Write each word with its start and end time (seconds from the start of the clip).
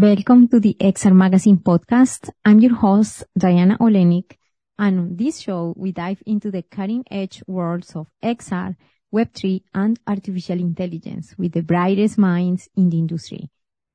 Welcome 0.00 0.46
to 0.50 0.60
the 0.60 0.76
XR 0.78 1.12
Magazine 1.12 1.56
podcast. 1.56 2.30
I'm 2.44 2.60
your 2.60 2.76
host, 2.76 3.24
Diana 3.36 3.76
Olenik, 3.78 4.36
and 4.78 4.96
on 5.00 5.16
this 5.16 5.40
show, 5.40 5.74
we 5.76 5.90
dive 5.90 6.22
into 6.24 6.52
the 6.52 6.62
cutting 6.62 7.02
edge 7.10 7.42
worlds 7.48 7.96
of 7.96 8.06
XR, 8.22 8.76
Web3, 9.12 9.62
and 9.74 9.98
artificial 10.06 10.60
intelligence 10.60 11.34
with 11.36 11.50
the 11.50 11.62
brightest 11.62 12.16
minds 12.16 12.68
in 12.76 12.90
the 12.90 12.98
industry, 12.98 13.50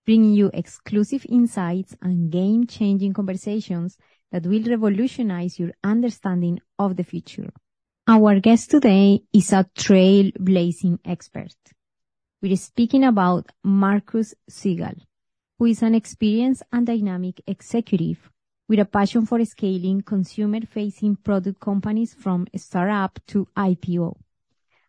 bringing 0.06 0.34
you 0.34 0.52
exclusive 0.54 1.26
insights 1.30 1.96
and 2.02 2.30
game 2.30 2.68
changing 2.68 3.14
conversations 3.14 3.98
that 4.34 4.46
will 4.46 4.64
revolutionize 4.64 5.58
your 5.58 5.72
understanding 5.86 6.60
of 6.78 6.98
the 6.98 7.06
future. 7.06 7.50
Our 8.10 8.42
guest 8.42 8.72
today 8.72 9.22
is 9.32 9.54
a 9.54 9.70
trailblazing 9.74 11.00
expert. 11.06 11.56
We're 12.42 12.58
speaking 12.58 13.06
about 13.06 13.54
Marcus 13.64 14.36
Segal 14.52 15.00
who 15.58 15.66
is 15.66 15.82
an 15.82 15.96
experienced 15.96 16.64
and 16.72 16.88
dynamic 16.88 17.42
executive 17.48 18.30
with 18.68 18.80
a 18.80 18.86
passion 18.86 19.26
for 19.26 19.44
scaling 19.46 20.02
consumer-facing 20.02 21.16
product 21.18 21.60
companies 21.60 22.14
from 22.14 22.48
startup 22.56 23.20
to 23.28 23.48
IPO. 23.58 24.16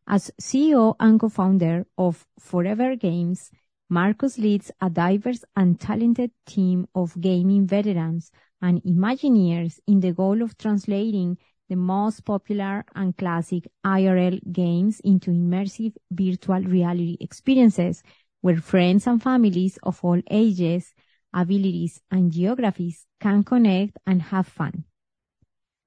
As 0.06 0.30
CEO 0.40 0.94
and 1.00 1.18
co-founder 1.18 1.86
of 1.98 2.26
ForeVR 2.40 2.98
Games, 2.98 3.50
Marcus 3.88 4.38
leads 4.38 4.70
a 4.80 4.88
diverse 4.90 5.44
and 5.56 5.78
talented 5.78 6.30
team 6.46 6.86
of 6.94 7.20
gaming 7.20 7.66
veterans 7.66 8.30
and 8.62 8.82
Imagineers 8.82 9.78
in 9.86 10.00
the 10.00 10.12
goal 10.12 10.42
of 10.42 10.56
translating 10.56 11.36
the 11.68 11.76
most 11.76 12.24
popular 12.24 12.84
and 12.94 13.16
classic 13.16 13.66
IRL 13.84 14.40
games 14.52 15.00
into 15.00 15.30
immersive 15.30 15.94
virtual 16.10 16.60
reality 16.60 17.16
experiences 17.20 18.02
where 18.44 18.58
friends 18.58 19.06
and 19.06 19.22
families 19.22 19.78
of 19.84 19.98
all 20.04 20.20
ages, 20.30 20.92
abilities, 21.32 22.02
and 22.10 22.30
geographies 22.30 23.06
can 23.18 23.42
connect 23.42 23.96
and 24.06 24.20
have 24.20 24.46
fun. 24.46 24.84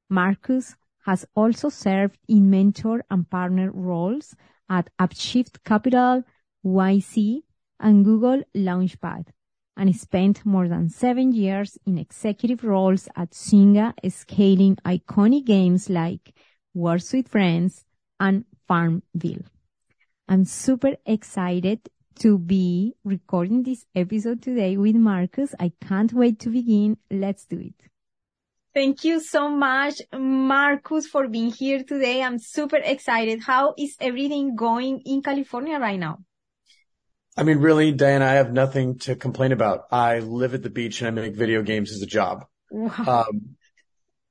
Marcus 0.10 0.76
has 1.06 1.24
also 1.36 1.70
served 1.70 2.18
in 2.28 2.50
mentor 2.50 3.04
and 3.12 3.30
partner 3.30 3.70
roles 3.72 4.36
at 4.68 4.90
Upshift 4.98 5.64
Capital, 5.64 6.24
YC, 6.66 7.44
and 7.80 8.04
Google 8.04 8.42
Launchpad, 8.56 9.28
and 9.78 9.96
spent 9.96 10.44
more 10.44 10.68
than 10.68 10.90
seven 10.90 11.34
years 11.34 11.78
in 11.86 12.00
executive 12.00 12.64
roles 12.64 13.08
at 13.16 13.34
Zynga, 13.34 13.94
scaling 14.12 14.78
iconic 14.78 15.46
games 15.46 15.92
like 15.92 16.34
Words 16.74 17.14
with 17.14 17.28
Friends 17.28 17.86
and 18.20 18.46
Farmville. 18.68 19.46
I'm 20.28 20.44
super 20.44 20.96
excited 21.06 21.88
to 22.20 22.38
be 22.38 22.96
recording 23.04 23.64
this 23.64 23.86
episode 23.94 24.42
today 24.42 24.78
with 24.78 24.96
Marcus. 24.96 25.54
I 25.60 25.72
can't 25.88 26.12
wait 26.14 26.40
to 26.42 26.50
begin. 26.50 26.98
Let's 27.12 27.46
do 27.46 27.60
it. 27.60 27.76
Thank 28.74 29.04
you 29.04 29.20
so 29.20 29.50
much, 29.50 30.02
Marcus, 30.14 31.08
for 31.08 31.28
being 31.28 31.52
here 31.52 31.84
today. 31.84 32.22
I'm 32.22 32.40
super 32.40 32.78
excited. 32.78 33.42
How 33.42 33.74
is 33.78 33.96
everything 34.00 34.56
going 34.56 35.02
in 35.06 35.22
California 35.22 35.80
right 35.80 36.00
now? 36.00 36.20
I 37.36 37.44
mean, 37.44 37.60
really, 37.60 37.92
Diana, 37.92 38.26
I 38.26 38.34
have 38.34 38.52
nothing 38.52 38.98
to 39.00 39.16
complain 39.16 39.52
about. 39.52 39.86
I 39.92 40.20
live 40.20 40.54
at 40.54 40.64
the 40.64 40.70
beach 40.70 41.02
and 41.02 41.08
I 41.08 41.22
make 41.22 41.36
video 41.36 41.62
games 41.62 41.92
as 41.92 42.02
a 42.02 42.08
job. 42.08 42.46
Wow. 42.72 43.26
Um, 43.30 43.56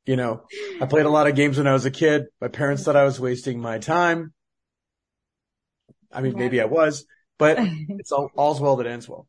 you 0.05 0.17
know, 0.17 0.43
I 0.81 0.87
played 0.87 1.07
a 1.07 1.11
lot 1.11 1.27
of 1.27 1.35
games 1.35 1.59
when 1.59 1.67
I 1.67 1.73
was 1.73 1.85
a 1.85 1.91
kid. 1.91 2.27
My 2.41 2.49
parents 2.49 2.85
thought 2.85 2.97
I 2.97 3.05
was 3.05 3.21
wasting 3.21 3.61
my 3.61 3.79
time. 3.79 4.33
I 6.13 6.21
mean, 6.21 6.33
yeah. 6.33 6.39
maybe 6.39 6.61
I 6.61 6.67
was, 6.67 7.05
but 7.39 7.59
it's 7.89 8.13
all, 8.13 8.31
all's 8.37 8.61
well 8.61 8.77
that 8.77 8.87
ends 8.87 9.09
well. 9.09 9.27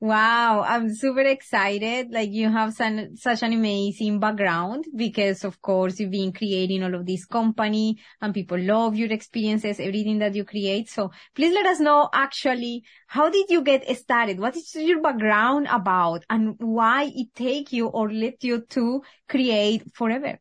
Wow. 0.00 0.62
I'm 0.62 0.94
super 0.94 1.22
excited. 1.22 2.12
Like 2.12 2.30
you 2.30 2.48
have 2.48 2.72
some, 2.72 3.16
such 3.16 3.42
an 3.42 3.52
amazing 3.52 4.20
background 4.20 4.84
because 4.94 5.42
of 5.42 5.60
course 5.60 5.98
you've 5.98 6.12
been 6.12 6.32
creating 6.32 6.84
all 6.84 6.94
of 6.94 7.04
this 7.04 7.24
company 7.24 7.98
and 8.20 8.32
people 8.32 8.60
love 8.60 8.94
your 8.94 9.10
experiences, 9.10 9.80
everything 9.80 10.20
that 10.20 10.36
you 10.36 10.44
create. 10.44 10.88
So 10.88 11.10
please 11.34 11.52
let 11.52 11.66
us 11.66 11.80
know 11.80 12.08
actually, 12.12 12.84
how 13.08 13.28
did 13.28 13.50
you 13.50 13.62
get 13.62 13.88
started? 13.96 14.38
What 14.38 14.56
is 14.56 14.72
your 14.76 15.02
background 15.02 15.66
about 15.68 16.24
and 16.30 16.54
why 16.58 17.10
it 17.12 17.34
take 17.34 17.72
you 17.72 17.88
or 17.88 18.08
led 18.08 18.34
you 18.42 18.60
to 18.70 19.02
create 19.28 19.92
ForeVR? 19.94 20.38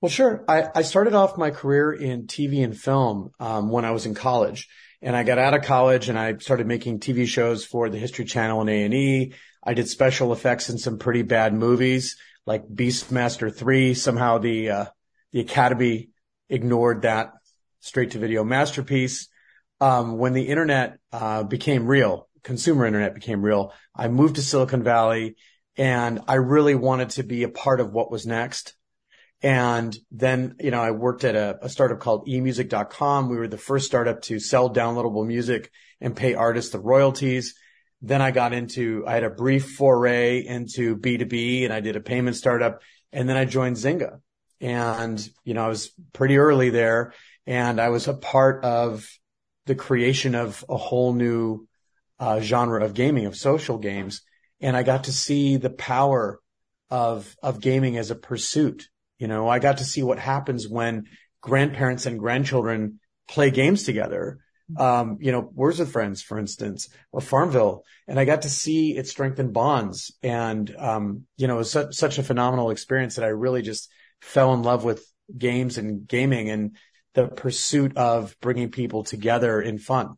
Well, 0.00 0.10
sure. 0.10 0.44
I, 0.48 0.64
I 0.74 0.82
started 0.82 1.14
off 1.14 1.38
my 1.38 1.50
career 1.50 1.92
in 1.92 2.26
TV 2.26 2.64
and 2.64 2.76
film, 2.76 3.30
um, 3.38 3.70
when 3.70 3.84
I 3.84 3.92
was 3.92 4.04
in 4.04 4.16
college. 4.16 4.66
And 5.02 5.16
I 5.16 5.24
got 5.24 5.38
out 5.38 5.54
of 5.54 5.64
college 5.64 6.08
and 6.08 6.16
I 6.16 6.36
started 6.38 6.68
making 6.68 7.00
TV 7.00 7.26
shows 7.26 7.64
for 7.64 7.90
the 7.90 7.98
History 7.98 8.24
Channel 8.24 8.60
and 8.60 8.70
A&E. 8.70 9.34
I 9.64 9.74
did 9.74 9.88
special 9.88 10.32
effects 10.32 10.70
in 10.70 10.78
some 10.78 10.98
pretty 10.98 11.22
bad 11.22 11.52
movies 11.52 12.16
like 12.46 12.68
Beastmaster 12.68 13.54
3. 13.54 13.94
Somehow 13.94 14.38
the, 14.38 14.70
uh, 14.70 14.84
the 15.32 15.40
Academy 15.40 16.10
ignored 16.48 17.02
that 17.02 17.32
straight 17.80 18.12
to 18.12 18.18
video 18.20 18.44
masterpiece. 18.44 19.28
Um, 19.80 20.18
when 20.18 20.34
the 20.34 20.44
internet, 20.44 20.98
uh, 21.10 21.42
became 21.42 21.88
real, 21.88 22.28
consumer 22.44 22.86
internet 22.86 23.14
became 23.14 23.42
real, 23.42 23.72
I 23.96 24.06
moved 24.06 24.36
to 24.36 24.42
Silicon 24.42 24.84
Valley 24.84 25.34
and 25.76 26.20
I 26.28 26.34
really 26.34 26.76
wanted 26.76 27.10
to 27.10 27.24
be 27.24 27.42
a 27.42 27.48
part 27.48 27.80
of 27.80 27.92
what 27.92 28.10
was 28.10 28.24
next. 28.24 28.74
And 29.42 29.96
then, 30.12 30.54
you 30.60 30.70
know, 30.70 30.80
I 30.80 30.92
worked 30.92 31.24
at 31.24 31.34
a, 31.34 31.58
a 31.62 31.68
startup 31.68 31.98
called 31.98 32.28
emusic.com. 32.28 33.28
We 33.28 33.36
were 33.36 33.48
the 33.48 33.58
first 33.58 33.86
startup 33.86 34.22
to 34.22 34.38
sell 34.38 34.72
downloadable 34.72 35.26
music 35.26 35.72
and 36.00 36.14
pay 36.14 36.34
artists 36.34 36.70
the 36.70 36.78
royalties. 36.78 37.56
Then 38.00 38.22
I 38.22 38.30
got 38.30 38.52
into, 38.52 39.04
I 39.06 39.14
had 39.14 39.24
a 39.24 39.30
brief 39.30 39.72
foray 39.72 40.44
into 40.46 40.96
B2B 40.96 41.64
and 41.64 41.72
I 41.72 41.80
did 41.80 41.96
a 41.96 42.00
payment 42.00 42.36
startup 42.36 42.82
and 43.12 43.28
then 43.28 43.36
I 43.36 43.44
joined 43.44 43.76
Zynga. 43.76 44.20
And, 44.60 45.28
you 45.44 45.54
know, 45.54 45.64
I 45.64 45.68
was 45.68 45.90
pretty 46.12 46.38
early 46.38 46.70
there 46.70 47.12
and 47.44 47.80
I 47.80 47.88
was 47.88 48.06
a 48.06 48.14
part 48.14 48.64
of 48.64 49.08
the 49.66 49.74
creation 49.74 50.36
of 50.36 50.64
a 50.68 50.76
whole 50.76 51.14
new 51.14 51.66
uh, 52.20 52.40
genre 52.40 52.84
of 52.84 52.94
gaming, 52.94 53.26
of 53.26 53.34
social 53.36 53.78
games. 53.78 54.22
And 54.60 54.76
I 54.76 54.84
got 54.84 55.04
to 55.04 55.12
see 55.12 55.56
the 55.56 55.70
power 55.70 56.38
of, 56.90 57.34
of 57.42 57.60
gaming 57.60 57.96
as 57.96 58.12
a 58.12 58.16
pursuit 58.16 58.88
you 59.18 59.28
know, 59.28 59.48
I 59.48 59.58
got 59.58 59.78
to 59.78 59.84
see 59.84 60.02
what 60.02 60.18
happens 60.18 60.68
when 60.68 61.06
grandparents 61.40 62.06
and 62.06 62.18
grandchildren 62.18 63.00
play 63.28 63.50
games 63.50 63.84
together. 63.84 64.38
Um, 64.74 65.18
you 65.20 65.32
know, 65.32 65.50
Words 65.52 65.80
with 65.80 65.92
Friends, 65.92 66.22
for 66.22 66.38
instance, 66.38 66.88
or 67.10 67.20
Farmville. 67.20 67.84
And 68.08 68.18
I 68.18 68.24
got 68.24 68.42
to 68.42 68.48
see 68.48 68.96
it 68.96 69.06
strengthen 69.06 69.52
bonds. 69.52 70.16
And, 70.22 70.74
um, 70.76 71.26
you 71.36 71.46
know, 71.46 71.56
it 71.56 71.58
was 71.58 71.70
such, 71.70 71.94
such 71.94 72.16
a 72.16 72.22
phenomenal 72.22 72.70
experience 72.70 73.16
that 73.16 73.24
I 73.24 73.28
really 73.28 73.60
just 73.60 73.90
fell 74.22 74.54
in 74.54 74.62
love 74.62 74.82
with 74.82 75.04
games 75.36 75.76
and 75.76 76.06
gaming 76.08 76.48
and 76.48 76.76
the 77.12 77.28
pursuit 77.28 77.98
of 77.98 78.34
bringing 78.40 78.70
people 78.70 79.02
together 79.04 79.60
in 79.60 79.76
fun. 79.76 80.14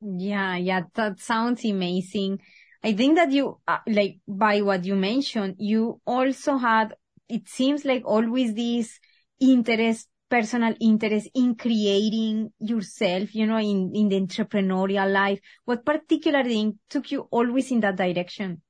Yeah. 0.00 0.56
Yeah. 0.56 0.82
That 0.94 1.20
sounds 1.20 1.62
amazing. 1.64 2.40
I 2.82 2.94
think 2.94 3.16
that 3.16 3.32
you, 3.32 3.58
uh, 3.68 3.78
like 3.86 4.18
by 4.26 4.62
what 4.62 4.84
you 4.84 4.94
mentioned, 4.96 5.56
you 5.58 6.00
also 6.06 6.56
had 6.56 6.94
it 7.28 7.48
seems 7.48 7.84
like 7.84 8.02
always 8.04 8.54
this 8.54 8.98
interest, 9.40 10.08
personal 10.28 10.74
interest 10.80 11.28
in 11.34 11.54
creating 11.54 12.52
yourself, 12.58 13.34
you 13.34 13.46
know, 13.46 13.58
in, 13.58 13.92
in 13.94 14.08
the 14.08 14.20
entrepreneurial 14.20 15.10
life. 15.10 15.40
What 15.64 15.84
particular 15.84 16.42
thing 16.44 16.78
took 16.88 17.10
you 17.10 17.28
always 17.30 17.70
in 17.70 17.80
that 17.80 17.96
direction? 17.96 18.62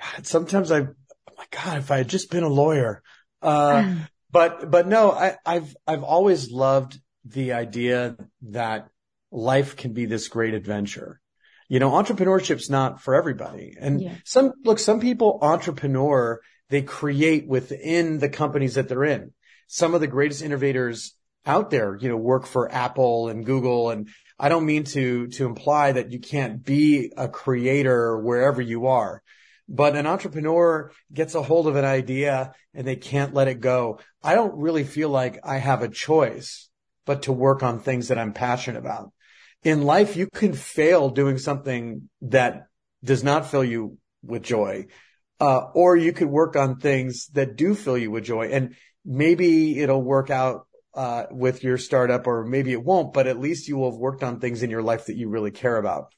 Sometimes 0.22 0.70
I, 0.70 0.80
oh 0.80 1.34
my 1.36 1.46
God, 1.50 1.78
if 1.78 1.90
I 1.90 1.98
had 1.98 2.08
just 2.08 2.30
been 2.30 2.44
a 2.44 2.48
lawyer. 2.48 3.02
Uh, 3.42 3.94
but, 4.30 4.70
but 4.70 4.86
no, 4.86 5.12
I, 5.12 5.36
I've, 5.44 5.76
I've 5.86 6.02
always 6.02 6.50
loved 6.50 6.98
the 7.24 7.52
idea 7.52 8.16
that 8.50 8.88
life 9.30 9.76
can 9.76 9.92
be 9.92 10.06
this 10.06 10.28
great 10.28 10.54
adventure. 10.54 11.20
You 11.68 11.78
know, 11.78 11.90
entrepreneurship's 11.90 12.68
not 12.68 13.00
for 13.00 13.14
everybody. 13.14 13.74
And 13.78 14.00
yeah. 14.00 14.14
some, 14.24 14.52
look, 14.64 14.78
some 14.78 15.00
people 15.00 15.38
entrepreneur 15.40 16.40
they 16.74 16.82
create 16.82 17.46
within 17.46 18.18
the 18.18 18.28
companies 18.28 18.74
that 18.74 18.88
they're 18.88 19.04
in. 19.04 19.30
Some 19.68 19.94
of 19.94 20.00
the 20.00 20.08
greatest 20.08 20.42
innovators 20.42 21.14
out 21.46 21.70
there, 21.70 21.94
you 21.94 22.08
know, 22.08 22.16
work 22.16 22.46
for 22.46 22.72
Apple 22.72 23.28
and 23.28 23.46
Google. 23.46 23.90
And 23.90 24.08
I 24.40 24.48
don't 24.48 24.66
mean 24.66 24.82
to, 24.86 25.28
to 25.28 25.46
imply 25.46 25.92
that 25.92 26.10
you 26.10 26.18
can't 26.18 26.64
be 26.64 27.12
a 27.16 27.28
creator 27.28 28.18
wherever 28.18 28.60
you 28.60 28.88
are, 28.88 29.22
but 29.68 29.94
an 29.94 30.08
entrepreneur 30.08 30.90
gets 31.12 31.36
a 31.36 31.42
hold 31.42 31.68
of 31.68 31.76
an 31.76 31.84
idea 31.84 32.52
and 32.74 32.84
they 32.84 32.96
can't 32.96 33.34
let 33.34 33.46
it 33.46 33.60
go. 33.60 34.00
I 34.20 34.34
don't 34.34 34.58
really 34.58 34.82
feel 34.82 35.10
like 35.10 35.38
I 35.44 35.58
have 35.58 35.82
a 35.82 35.88
choice, 35.88 36.68
but 37.06 37.22
to 37.22 37.32
work 37.32 37.62
on 37.62 37.78
things 37.78 38.08
that 38.08 38.18
I'm 38.18 38.32
passionate 38.32 38.80
about. 38.80 39.12
In 39.62 39.82
life, 39.82 40.16
you 40.16 40.26
can 40.26 40.54
fail 40.54 41.08
doing 41.08 41.38
something 41.38 42.08
that 42.22 42.66
does 43.04 43.22
not 43.22 43.48
fill 43.48 43.62
you 43.64 43.98
with 44.24 44.42
joy. 44.42 44.86
Uh, 45.44 45.70
or 45.74 45.94
you 45.94 46.12
could 46.14 46.28
work 46.28 46.56
on 46.56 46.76
things 46.78 47.26
that 47.34 47.54
do 47.54 47.74
fill 47.74 47.98
you 47.98 48.10
with 48.10 48.24
joy 48.24 48.46
and 48.48 48.74
maybe 49.04 49.78
it'll 49.78 50.00
work 50.00 50.30
out, 50.30 50.66
uh, 50.94 51.24
with 51.30 51.62
your 51.62 51.76
startup 51.76 52.26
or 52.26 52.46
maybe 52.46 52.72
it 52.72 52.82
won't, 52.82 53.12
but 53.12 53.26
at 53.26 53.38
least 53.38 53.68
you 53.68 53.76
will 53.76 53.90
have 53.90 54.00
worked 54.00 54.22
on 54.22 54.40
things 54.40 54.62
in 54.62 54.70
your 54.70 54.82
life 54.82 55.04
that 55.06 55.16
you 55.16 55.28
really 55.28 55.50
care 55.50 55.76
about. 55.76 56.14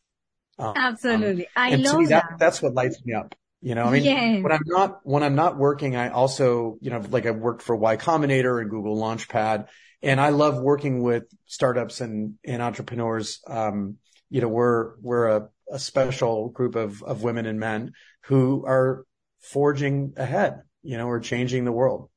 Um, 0.61 0.75
Absolutely. 0.77 1.49
I 1.57 1.75
love 1.75 1.99
me, 1.99 2.07
that, 2.07 2.25
that. 2.31 2.39
That's 2.39 2.63
what 2.63 2.75
lights 2.75 3.05
me 3.05 3.15
up. 3.15 3.35
You 3.61 3.75
know, 3.75 3.87
I 3.87 3.91
mean, 3.91 4.05
yes. 4.05 4.43
when 4.45 4.53
I'm 4.53 4.61
not, 4.65 5.01
when 5.03 5.23
I'm 5.25 5.35
not 5.35 5.59
working, 5.59 5.97
I 5.97 6.11
also, 6.11 6.79
you 6.81 6.91
know, 6.91 7.03
like 7.09 7.27
I've 7.27 7.43
worked 7.49 7.63
for 7.63 7.75
Y 7.75 7.97
Combinator 7.97 8.61
and 8.61 8.71
Google 8.71 8.97
Launchpad 8.97 9.67
and 10.03 10.21
I 10.21 10.29
love 10.29 10.61
working 10.61 11.03
with 11.03 11.25
startups 11.47 12.01
and, 12.01 12.35
and 12.45 12.63
entrepreneurs. 12.63 13.41
Um, 13.49 13.97
you 14.31 14.41
know, 14.41 14.49
we're, 14.49 14.95
we're 15.01 15.27
a, 15.37 15.49
a 15.73 15.79
special 15.81 16.51
group 16.51 16.77
of, 16.77 17.03
of 17.03 17.25
women 17.25 17.47
and 17.47 17.59
men 17.59 17.93
who 18.27 18.65
are 18.67 19.05
forging 19.51 20.13
ahead, 20.17 20.63
you 20.83 20.97
know, 20.99 21.07
or 21.07 21.21
changing 21.21 21.65
the 21.65 21.73
world. 21.73 22.11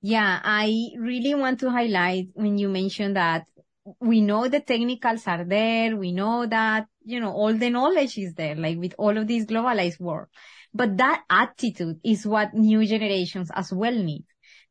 Yeah, 0.00 0.40
I 0.42 0.90
really 0.98 1.34
want 1.34 1.60
to 1.60 1.70
highlight 1.70 2.28
when 2.34 2.58
you 2.58 2.68
mentioned 2.68 3.16
that 3.16 3.46
we 4.00 4.20
know 4.20 4.48
the 4.48 4.60
technicals 4.60 5.26
are 5.26 5.44
there. 5.44 5.96
We 5.96 6.12
know 6.12 6.46
that, 6.46 6.86
you 7.04 7.20
know, 7.20 7.32
all 7.32 7.52
the 7.52 7.70
knowledge 7.70 8.18
is 8.18 8.34
there, 8.34 8.54
like 8.54 8.78
with 8.78 8.94
all 8.98 9.16
of 9.16 9.26
this 9.26 9.44
globalized 9.44 10.00
world. 10.00 10.28
But 10.74 10.96
that 10.98 11.22
attitude 11.28 12.00
is 12.04 12.26
what 12.26 12.54
new 12.54 12.84
generations 12.86 13.50
as 13.54 13.72
well 13.72 13.94
need. 13.94 14.24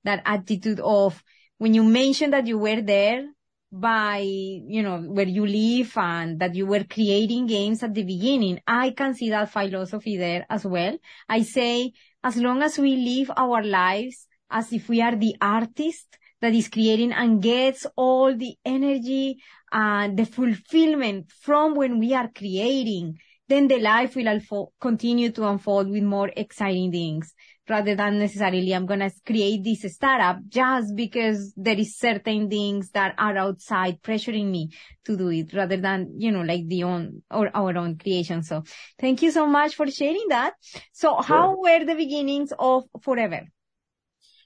That 0.04 0.22
attitude 0.26 0.80
of 0.80 1.22
when 1.58 1.74
you 1.74 1.84
mentioned 1.84 2.34
that 2.34 2.48
you 2.48 2.58
were 2.58 2.82
there 2.82 3.26
by, 3.72 4.20
you 4.20 4.84
know, 4.84 5.00
where 5.00 5.28
you 5.28 5.46
live 5.46 5.94
and 5.96 6.40
that 6.40 6.56
you 6.56 6.66
were 6.66 6.84
creating 6.84 7.48
games 7.48 7.84
at 7.84 7.94
the 7.94 8.04
beginning, 8.04 8.60
I 8.68 8.92
can 8.92 9.14
see 9.14 9.30
that 9.30 9.52
philosophy 9.52 10.18
there 10.18 10.46
as 10.50 10.66
well. 10.66 10.98
I 11.30 11.44
say, 11.44 11.94
as 12.24 12.36
long 12.36 12.62
as 12.62 12.78
we 12.78 12.96
live 12.96 13.32
our 13.36 13.64
lives 13.64 14.28
as 14.50 14.74
if 14.74 14.90
we 14.90 15.02
are 15.02 15.16
the 15.16 15.36
artist 15.40 16.18
that 16.42 16.54
is 16.54 16.68
creating 16.68 17.14
and 17.14 17.42
gets 17.42 17.86
all 17.96 18.36
the 18.36 18.56
energy 18.66 19.38
and 19.72 20.18
the 20.18 20.26
fulfillment 20.26 21.32
from 21.42 21.76
when 21.76 22.00
we 22.00 22.14
are 22.14 22.30
creating, 22.36 23.18
then 23.48 23.68
the 23.68 23.80
life 23.80 24.16
will 24.16 24.74
continue 24.80 25.32
to 25.32 25.48
unfold 25.48 25.90
with 25.90 26.04
more 26.04 26.32
exciting 26.36 26.92
things 26.92 27.34
rather 27.72 27.96
than 27.96 28.20
necessarily 28.20 28.74
I'm 28.76 28.86
going 28.86 29.00
to 29.00 29.12
create 29.26 29.64
this 29.64 29.92
startup 29.94 30.38
just 30.48 30.96
because 30.96 31.54
there 31.56 31.78
is 31.78 31.98
certain 31.98 32.50
things 32.50 32.92
that 32.92 33.16
are 33.18 33.38
outside 33.38 34.02
pressuring 34.02 34.52
me 34.52 34.70
to 35.06 35.18
do 35.18 35.30
it 35.30 35.54
rather 35.54 35.78
than, 35.78 36.14
you 36.18 36.32
know, 36.32 36.42
like 36.42 36.68
the 36.68 36.84
own 36.84 37.24
or 37.32 37.50
our 37.56 37.78
own 37.78 37.98
creation. 37.98 38.44
So 38.44 38.64
thank 39.00 39.22
you 39.22 39.32
so 39.32 39.48
much 39.48 39.76
for 39.76 39.90
sharing 39.90 40.28
that. 40.30 40.54
So 40.92 41.14
sure. 41.14 41.24
how 41.24 41.56
were 41.58 41.86
the 41.86 41.96
beginnings 41.96 42.54
of 42.60 42.84
ForeVR? 43.00 43.48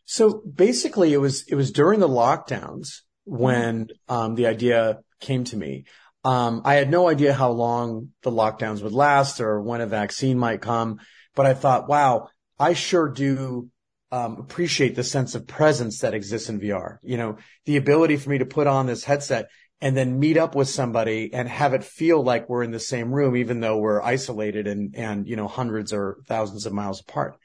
So 0.05 0.43
basically 0.55 1.13
it 1.13 1.17
was, 1.17 1.43
it 1.47 1.55
was 1.55 1.71
during 1.71 1.99
the 1.99 2.07
lockdowns 2.07 3.01
when, 3.23 3.87
um, 4.07 4.35
the 4.35 4.47
idea 4.47 4.99
came 5.19 5.43
to 5.45 5.57
me. 5.57 5.85
Um, 6.23 6.61
I 6.65 6.75
had 6.75 6.89
no 6.89 7.07
idea 7.07 7.33
how 7.33 7.51
long 7.51 8.09
the 8.23 8.31
lockdowns 8.31 8.81
would 8.81 8.93
last 8.93 9.41
or 9.41 9.61
when 9.61 9.81
a 9.81 9.87
vaccine 9.87 10.37
might 10.39 10.61
come, 10.61 10.99
but 11.35 11.45
I 11.45 11.53
thought, 11.53 11.87
wow, 11.87 12.29
I 12.59 12.73
sure 12.73 13.09
do, 13.09 13.69
um, 14.11 14.37
appreciate 14.37 14.95
the 14.95 15.03
sense 15.03 15.35
of 15.35 15.47
presence 15.47 15.99
that 15.99 16.13
exists 16.13 16.49
in 16.49 16.59
VR. 16.59 16.97
You 17.03 17.17
know, 17.17 17.37
the 17.65 17.77
ability 17.77 18.17
for 18.17 18.29
me 18.29 18.37
to 18.37 18.45
put 18.45 18.67
on 18.67 18.85
this 18.85 19.03
headset 19.03 19.49
and 19.81 19.95
then 19.95 20.19
meet 20.19 20.37
up 20.37 20.55
with 20.55 20.69
somebody 20.69 21.33
and 21.33 21.49
have 21.49 21.73
it 21.73 21.83
feel 21.83 22.23
like 22.23 22.47
we're 22.47 22.63
in 22.63 22.71
the 22.71 22.79
same 22.79 23.13
room, 23.13 23.35
even 23.35 23.59
though 23.59 23.77
we're 23.77 24.01
isolated 24.01 24.67
and, 24.67 24.95
and, 24.95 25.27
you 25.27 25.35
know, 25.35 25.47
hundreds 25.47 25.91
or 25.91 26.17
thousands 26.27 26.65
of 26.65 26.73
miles 26.73 27.01
apart. 27.01 27.37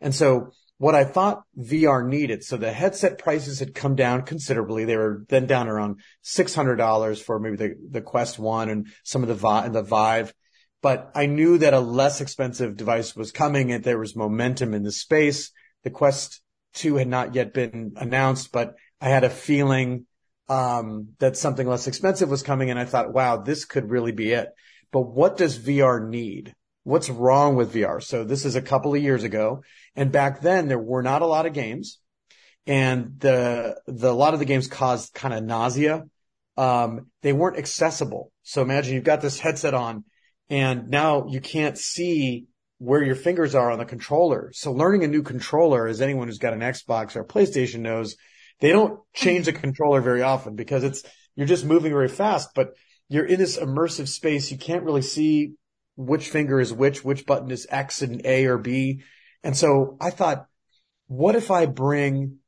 And 0.00 0.14
so 0.14 0.50
what 0.78 0.94
I 0.94 1.04
thought 1.04 1.42
VR 1.58 2.06
needed. 2.06 2.44
So 2.44 2.56
the 2.56 2.72
headset 2.72 3.18
prices 3.18 3.60
had 3.60 3.74
come 3.74 3.94
down 3.94 4.22
considerably. 4.22 4.84
They 4.84 4.96
were 4.96 5.24
then 5.28 5.46
down 5.46 5.68
around 5.68 6.00
$600 6.24 7.22
for 7.22 7.38
maybe 7.38 7.56
the, 7.56 7.74
the 7.90 8.02
Quest 8.02 8.38
1 8.38 8.68
and 8.68 8.88
some 9.02 9.22
of 9.22 9.28
the, 9.28 9.34
Vi- 9.34 9.68
the 9.68 9.82
Vive. 9.82 10.34
But 10.82 11.10
I 11.14 11.26
knew 11.26 11.58
that 11.58 11.74
a 11.74 11.80
less 11.80 12.20
expensive 12.20 12.76
device 12.76 13.16
was 13.16 13.32
coming 13.32 13.72
and 13.72 13.82
there 13.82 13.98
was 13.98 14.14
momentum 14.14 14.74
in 14.74 14.82
the 14.82 14.92
space. 14.92 15.50
The 15.84 15.90
Quest 15.90 16.42
2 16.74 16.96
had 16.96 17.08
not 17.08 17.34
yet 17.34 17.52
been 17.54 17.94
announced, 17.96 18.52
but 18.52 18.74
I 19.00 19.08
had 19.08 19.24
a 19.24 19.30
feeling, 19.30 20.06
um, 20.48 21.08
that 21.18 21.36
something 21.36 21.66
less 21.66 21.86
expensive 21.86 22.30
was 22.30 22.42
coming. 22.42 22.70
And 22.70 22.78
I 22.78 22.84
thought, 22.84 23.12
wow, 23.12 23.38
this 23.38 23.64
could 23.64 23.90
really 23.90 24.12
be 24.12 24.32
it. 24.32 24.48
But 24.92 25.00
what 25.00 25.36
does 25.36 25.58
VR 25.58 26.06
need? 26.06 26.54
what's 26.86 27.10
wrong 27.10 27.56
with 27.56 27.74
VR? 27.74 28.00
So 28.00 28.22
this 28.22 28.44
is 28.44 28.54
a 28.54 28.62
couple 28.62 28.94
of 28.94 29.02
years 29.02 29.24
ago. 29.24 29.64
And 29.96 30.12
back 30.12 30.40
then 30.40 30.68
there 30.68 30.78
were 30.78 31.02
not 31.02 31.20
a 31.20 31.26
lot 31.26 31.44
of 31.44 31.52
games 31.52 31.98
and 32.64 33.18
the, 33.18 33.80
the, 33.88 34.12
a 34.12 34.14
lot 34.14 34.34
of 34.34 34.38
the 34.38 34.44
games 34.44 34.68
caused 34.68 35.12
kind 35.12 35.34
of 35.34 35.42
nausea. 35.42 36.04
Um, 36.56 37.10
they 37.22 37.32
weren't 37.32 37.58
accessible. 37.58 38.30
So 38.44 38.62
imagine 38.62 38.94
you've 38.94 39.02
got 39.02 39.20
this 39.20 39.40
headset 39.40 39.74
on 39.74 40.04
and 40.48 40.88
now 40.88 41.26
you 41.28 41.40
can't 41.40 41.76
see 41.76 42.46
where 42.78 43.02
your 43.02 43.14
fingers 43.14 43.54
are 43.54 43.70
on 43.70 43.78
the 43.78 43.84
controller. 43.84 44.50
So 44.52 44.72
learning 44.72 45.04
a 45.04 45.08
new 45.08 45.22
controller, 45.22 45.86
as 45.86 46.00
anyone 46.00 46.28
who's 46.28 46.38
got 46.38 46.52
an 46.52 46.60
Xbox 46.60 47.16
or 47.16 47.20
a 47.20 47.26
PlayStation 47.26 47.80
knows, 47.80 48.16
they 48.60 48.70
don't 48.70 49.00
change 49.14 49.46
the 49.46 49.52
controller 49.64 50.00
very 50.00 50.22
often 50.22 50.56
because 50.56 50.84
it's, 50.84 51.02
you're 51.34 51.46
just 51.46 51.64
moving 51.64 51.92
very 51.92 52.08
fast, 52.08 52.50
but 52.54 52.74
you're 53.08 53.24
in 53.24 53.38
this 53.38 53.58
immersive 53.58 54.08
space. 54.08 54.50
You 54.50 54.58
can't 54.58 54.84
really 54.84 55.02
see 55.02 55.54
which 55.96 56.28
finger 56.28 56.60
is 56.60 56.72
which, 56.72 57.04
which 57.04 57.24
button 57.24 57.50
is 57.50 57.66
X 57.70 58.02
and 58.02 58.24
A 58.24 58.46
or 58.46 58.58
B. 58.58 59.02
And 59.42 59.56
so 59.56 59.96
I 60.00 60.10
thought, 60.10 60.46
what 61.06 61.36
if 61.36 61.50
I 61.50 61.66
bring 61.66 62.38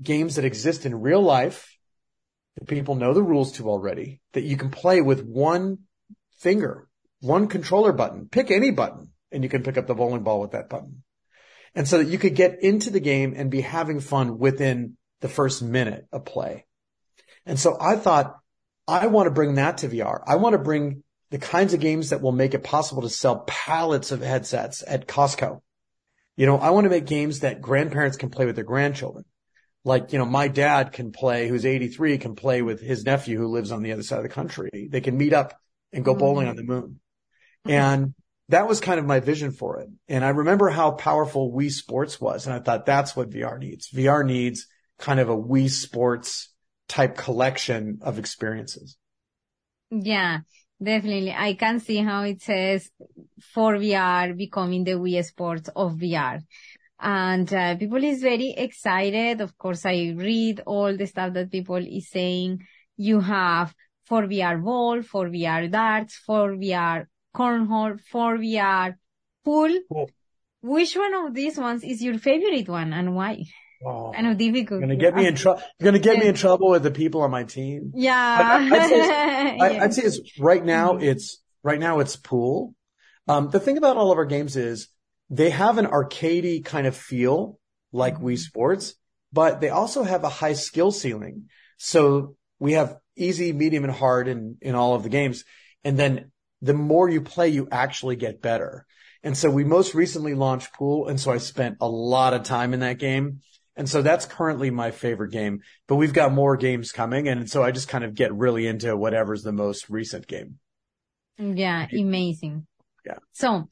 games 0.00 0.36
that 0.36 0.44
exist 0.44 0.86
in 0.86 1.00
real 1.00 1.22
life 1.22 1.76
that 2.56 2.68
people 2.68 2.94
know 2.94 3.14
the 3.14 3.22
rules 3.22 3.52
to 3.52 3.68
already 3.68 4.20
that 4.32 4.42
you 4.42 4.56
can 4.56 4.70
play 4.70 5.00
with 5.00 5.24
one 5.24 5.78
finger, 6.38 6.88
one 7.22 7.46
controller 7.46 7.92
button, 7.92 8.28
pick 8.28 8.50
any 8.50 8.70
button 8.70 9.12
and 9.30 9.42
you 9.42 9.48
can 9.48 9.62
pick 9.62 9.78
up 9.78 9.86
the 9.86 9.94
bowling 9.94 10.22
ball 10.22 10.40
with 10.40 10.50
that 10.50 10.68
button. 10.68 11.02
And 11.74 11.88
so 11.88 11.98
that 11.98 12.08
you 12.08 12.18
could 12.18 12.34
get 12.34 12.62
into 12.62 12.90
the 12.90 13.00
game 13.00 13.32
and 13.36 13.50
be 13.50 13.62
having 13.62 14.00
fun 14.00 14.38
within 14.38 14.96
the 15.20 15.28
first 15.28 15.62
minute 15.62 16.06
of 16.12 16.24
play. 16.24 16.66
And 17.46 17.58
so 17.58 17.76
I 17.80 17.96
thought, 17.96 18.36
I 18.86 19.06
want 19.06 19.26
to 19.26 19.30
bring 19.30 19.54
that 19.54 19.78
to 19.78 19.88
VR. 19.88 20.22
I 20.26 20.36
want 20.36 20.52
to 20.52 20.58
bring 20.58 21.02
the 21.30 21.38
kinds 21.38 21.72
of 21.72 21.80
games 21.80 22.10
that 22.10 22.20
will 22.20 22.32
make 22.32 22.52
it 22.52 22.64
possible 22.64 23.02
to 23.02 23.08
sell 23.08 23.44
pallets 23.46 24.12
of 24.12 24.20
headsets 24.20 24.84
at 24.86 25.06
Costco. 25.06 25.60
You 26.36 26.46
know, 26.46 26.58
I 26.58 26.70
want 26.70 26.84
to 26.84 26.90
make 26.90 27.06
games 27.06 27.40
that 27.40 27.62
grandparents 27.62 28.16
can 28.16 28.30
play 28.30 28.44
with 28.44 28.56
their 28.56 28.64
grandchildren. 28.64 29.24
Like, 29.84 30.12
you 30.12 30.18
know, 30.18 30.26
my 30.26 30.48
dad 30.48 30.92
can 30.92 31.10
play, 31.10 31.48
who's 31.48 31.64
83, 31.64 32.18
can 32.18 32.34
play 32.34 32.62
with 32.62 32.80
his 32.80 33.04
nephew 33.04 33.38
who 33.38 33.48
lives 33.48 33.72
on 33.72 33.82
the 33.82 33.92
other 33.92 34.02
side 34.02 34.18
of 34.18 34.22
the 34.24 34.28
country. 34.28 34.88
They 34.90 35.00
can 35.00 35.16
meet 35.16 35.32
up 35.32 35.58
and 35.92 36.04
go 36.04 36.12
mm-hmm. 36.12 36.20
bowling 36.20 36.48
on 36.48 36.56
the 36.56 36.62
moon. 36.62 37.00
And 37.64 38.14
that 38.48 38.68
was 38.68 38.80
kind 38.80 38.98
of 38.98 39.06
my 39.06 39.20
vision 39.20 39.52
for 39.52 39.80
it. 39.80 39.88
And 40.08 40.24
I 40.24 40.30
remember 40.30 40.68
how 40.68 40.92
powerful 40.92 41.52
Wii 41.52 41.70
Sports 41.70 42.20
was. 42.20 42.46
And 42.46 42.54
I 42.54 42.60
thought 42.60 42.86
that's 42.86 43.16
what 43.16 43.30
VR 43.30 43.58
needs. 43.58 43.90
VR 43.90 44.24
needs 44.24 44.66
kind 44.98 45.20
of 45.20 45.28
a 45.28 45.36
Wii 45.36 45.70
Sports 45.70 46.52
type 46.88 47.16
collection 47.16 48.00
of 48.02 48.18
experiences. 48.18 48.96
Yeah. 49.90 50.40
Definitely. 50.82 51.32
I 51.32 51.54
can 51.54 51.78
see 51.78 51.98
how 51.98 52.24
it 52.24 52.42
says 52.42 52.90
ForeVR 53.54 54.36
becoming 54.36 54.82
the 54.82 54.92
Wii 54.92 55.24
Sports 55.24 55.70
of 55.76 55.94
VR. 55.94 56.40
And 56.98 57.52
uh, 57.52 57.76
people 57.76 58.02
is 58.02 58.20
very 58.20 58.50
excited. 58.50 59.40
Of 59.40 59.56
course, 59.56 59.86
I 59.86 60.14
read 60.16 60.62
all 60.66 60.96
the 60.96 61.06
stuff 61.06 61.34
that 61.34 61.52
people 61.52 61.76
is 61.76 62.10
saying. 62.10 62.66
You 62.96 63.20
have 63.20 63.74
ForeVR 64.10 64.62
ball, 64.62 65.02
ForeVR 65.02 65.70
darts, 65.70 66.20
ForeVR 66.28 67.06
cornhole, 67.34 67.98
ForeVR 68.12 68.94
pool. 69.44 69.78
Cool. 69.92 70.10
Which 70.62 70.96
one 70.96 71.14
of 71.14 71.34
these 71.34 71.58
ones 71.58 71.82
is 71.82 72.02
your 72.02 72.18
favorite 72.18 72.68
one 72.68 72.92
and 72.92 73.16
why? 73.16 73.44
Oh, 73.84 74.12
kind 74.14 74.28
of 74.28 74.38
difficult. 74.38 74.80
You're 74.80 74.88
gonna 74.88 74.96
get 74.96 75.14
me 75.14 75.26
in 75.26 75.34
trouble. 75.34 75.62
You're 75.78 75.86
gonna 75.86 75.98
get 75.98 76.16
yeah. 76.16 76.22
me 76.22 76.28
in 76.28 76.34
trouble 76.36 76.70
with 76.70 76.84
the 76.84 76.90
people 76.90 77.22
on 77.22 77.30
my 77.30 77.44
team. 77.44 77.92
Yeah. 77.94 78.58
I, 78.60 78.70
would 78.70 78.88
say, 78.88 79.58
I, 79.60 79.84
I'd 79.84 79.94
say 79.94 80.02
it's 80.02 80.20
right 80.38 80.64
now. 80.64 80.92
Mm-hmm. 80.92 81.04
It's 81.04 81.42
right 81.64 81.80
now. 81.80 81.98
It's 81.98 82.14
pool. 82.14 82.74
Um, 83.26 83.50
the 83.50 83.60
thing 83.60 83.78
about 83.78 83.96
all 83.96 84.12
of 84.12 84.18
our 84.18 84.24
games 84.24 84.56
is 84.56 84.88
they 85.30 85.50
have 85.50 85.78
an 85.78 85.86
arcadey 85.86 86.64
kind 86.64 86.86
of 86.86 86.96
feel 86.96 87.58
like 87.92 88.14
mm-hmm. 88.14 88.26
Wii 88.26 88.38
Sports, 88.38 88.94
but 89.32 89.60
they 89.60 89.70
also 89.70 90.04
have 90.04 90.22
a 90.22 90.28
high 90.28 90.52
skill 90.52 90.92
ceiling. 90.92 91.48
So 91.76 92.36
we 92.60 92.74
have 92.74 92.98
easy, 93.16 93.52
medium, 93.52 93.82
and 93.82 93.92
hard 93.92 94.28
in 94.28 94.58
in 94.60 94.76
all 94.76 94.94
of 94.94 95.02
the 95.02 95.08
games, 95.08 95.44
and 95.82 95.98
then 95.98 96.30
the 96.62 96.72
more 96.72 97.10
you 97.10 97.20
play, 97.20 97.48
you 97.48 97.68
actually 97.70 98.16
get 98.16 98.40
better. 98.40 98.86
And 99.22 99.36
so 99.36 99.50
we 99.50 99.64
most 99.64 99.94
recently 99.94 100.34
launched 100.34 100.72
pool, 100.72 101.08
and 101.08 101.20
so 101.20 101.32
I 101.32 101.38
spent 101.38 101.76
a 101.80 101.88
lot 101.88 102.34
of 102.34 102.44
time 102.44 102.72
in 102.72 102.80
that 102.80 102.98
game. 102.98 103.40
And 103.76 103.88
so 103.88 104.02
that's 104.02 104.26
currently 104.26 104.70
my 104.70 104.90
favorite 104.90 105.32
game, 105.32 105.60
but 105.88 105.96
we've 105.96 106.12
got 106.12 106.32
more 106.32 106.56
games 106.56 106.92
coming. 106.92 107.26
And 107.28 107.48
so 107.48 107.62
I 107.62 107.70
just 107.70 107.88
kind 107.88 108.04
of 108.04 108.14
get 108.14 108.34
really 108.34 108.66
into 108.66 108.96
whatever's 108.96 109.42
the 109.42 109.52
most 109.52 109.88
recent 109.88 110.26
game. 110.26 110.58
Yeah. 111.38 111.86
Amazing. 111.90 112.66
Yeah. 113.06 113.16
So 113.32 113.68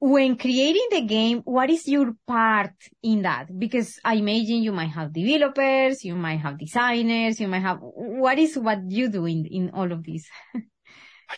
when 0.00 0.36
creating 0.36 0.88
the 0.90 1.00
game, 1.02 1.38
what 1.44 1.70
is 1.70 1.88
your 1.88 2.14
part 2.26 2.74
in 3.02 3.22
that? 3.22 3.46
Because 3.58 3.98
I 4.04 4.14
imagine 4.14 4.62
you 4.62 4.72
might 4.72 4.90
have 4.90 5.14
developers, 5.14 6.04
you 6.04 6.14
might 6.14 6.40
have 6.40 6.58
designers, 6.58 7.40
you 7.40 7.48
might 7.48 7.62
have, 7.62 7.78
what 7.80 8.38
is 8.38 8.58
what 8.58 8.80
you 8.90 9.08
do 9.08 9.24
in, 9.24 9.46
in 9.46 9.70
all 9.70 9.90
of 9.90 10.04
this? 10.04 10.26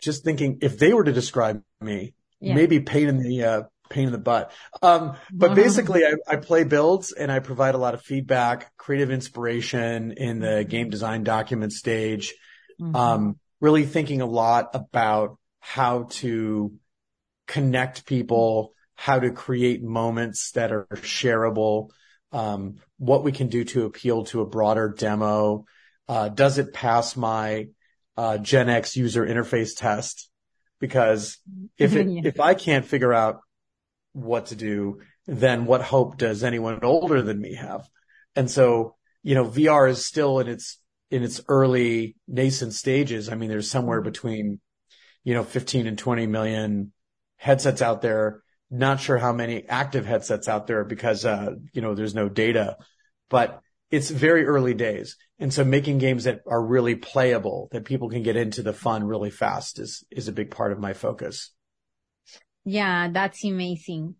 just 0.00 0.24
thinking 0.24 0.58
if 0.62 0.78
they 0.78 0.92
were 0.92 1.04
to 1.04 1.12
describe 1.12 1.62
me, 1.80 2.14
yeah. 2.40 2.54
maybe 2.54 2.80
pain 2.80 3.08
in 3.08 3.18
the, 3.18 3.44
uh, 3.44 3.62
pain 3.90 4.06
in 4.06 4.12
the 4.12 4.18
butt. 4.18 4.50
Um, 4.80 5.16
but 5.30 5.54
basically 5.54 6.04
I, 6.04 6.14
I, 6.26 6.36
play 6.36 6.64
builds 6.64 7.12
and 7.12 7.30
I 7.30 7.38
provide 7.38 7.74
a 7.74 7.78
lot 7.78 7.94
of 7.94 8.02
feedback, 8.02 8.74
creative 8.76 9.10
inspiration 9.10 10.12
in 10.12 10.40
the 10.40 10.64
game 10.64 10.90
design 10.90 11.24
document 11.24 11.72
stage. 11.72 12.34
Mm-hmm. 12.80 12.96
Um, 12.96 13.38
really 13.60 13.84
thinking 13.84 14.20
a 14.20 14.26
lot 14.26 14.70
about 14.74 15.38
how 15.60 16.04
to 16.10 16.72
connect 17.46 18.06
people, 18.06 18.74
how 18.94 19.20
to 19.20 19.30
create 19.30 19.82
moments 19.82 20.52
that 20.52 20.72
are 20.72 20.86
shareable, 20.94 21.90
um, 22.32 22.76
what 22.98 23.22
we 23.22 23.30
can 23.30 23.48
do 23.48 23.64
to 23.64 23.84
appeal 23.84 24.24
to 24.24 24.40
a 24.40 24.46
broader 24.46 24.88
demo. 24.88 25.66
Uh, 26.08 26.28
does 26.28 26.58
it 26.58 26.72
pass 26.72 27.16
my 27.16 27.68
uh, 28.16 28.38
Gen 28.38 28.68
X 28.68 28.96
user 28.96 29.26
interface 29.26 29.76
test? 29.76 30.30
Because 30.80 31.38
if 31.78 31.94
it, 31.94 32.06
yeah. 32.08 32.22
if 32.24 32.40
I 32.40 32.54
can't 32.54 32.84
figure 32.84 33.12
out 33.12 33.40
what 34.12 34.46
to 34.46 34.56
do, 34.56 35.00
then 35.26 35.66
what 35.66 35.82
hope 35.82 36.18
does 36.18 36.42
anyone 36.42 36.80
older 36.82 37.22
than 37.22 37.40
me 37.40 37.54
have? 37.54 37.88
And 38.34 38.50
so, 38.50 38.96
you 39.22 39.34
know, 39.34 39.44
VR 39.44 39.88
is 39.88 40.04
still 40.04 40.40
in 40.40 40.48
its 40.48 40.78
in 41.10 41.22
its 41.22 41.40
early 41.48 42.16
nascent 42.26 42.72
stages. 42.72 43.28
I 43.28 43.34
mean, 43.34 43.50
there's 43.50 43.70
somewhere 43.70 44.00
between, 44.00 44.60
you 45.24 45.34
know, 45.34 45.44
15 45.44 45.86
and 45.86 45.98
20 45.98 46.26
million 46.26 46.92
headsets 47.36 47.82
out 47.82 48.00
there. 48.00 48.42
Not 48.70 49.00
sure 49.00 49.18
how 49.18 49.32
many 49.32 49.68
active 49.68 50.06
headsets 50.06 50.48
out 50.48 50.66
there 50.66 50.84
because, 50.84 51.26
uh, 51.26 51.52
you 51.74 51.82
know, 51.82 51.94
there's 51.94 52.14
no 52.14 52.30
data, 52.30 52.78
but 53.28 53.60
it's 53.92 54.08
very 54.10 54.46
early 54.46 54.72
days. 54.72 55.16
And 55.38 55.52
so 55.52 55.64
making 55.64 55.98
games 55.98 56.24
that 56.24 56.40
are 56.46 56.64
really 56.64 56.96
playable, 56.96 57.68
that 57.72 57.84
people 57.84 58.08
can 58.08 58.22
get 58.22 58.36
into 58.36 58.62
the 58.62 58.72
fun 58.72 59.04
really 59.04 59.30
fast 59.30 59.78
is, 59.78 60.02
is 60.10 60.28
a 60.28 60.32
big 60.32 60.50
part 60.50 60.72
of 60.72 60.80
my 60.80 60.94
focus. 60.94 61.52
Yeah, 62.64 63.10
that's 63.12 63.44
amazing. 63.44 64.16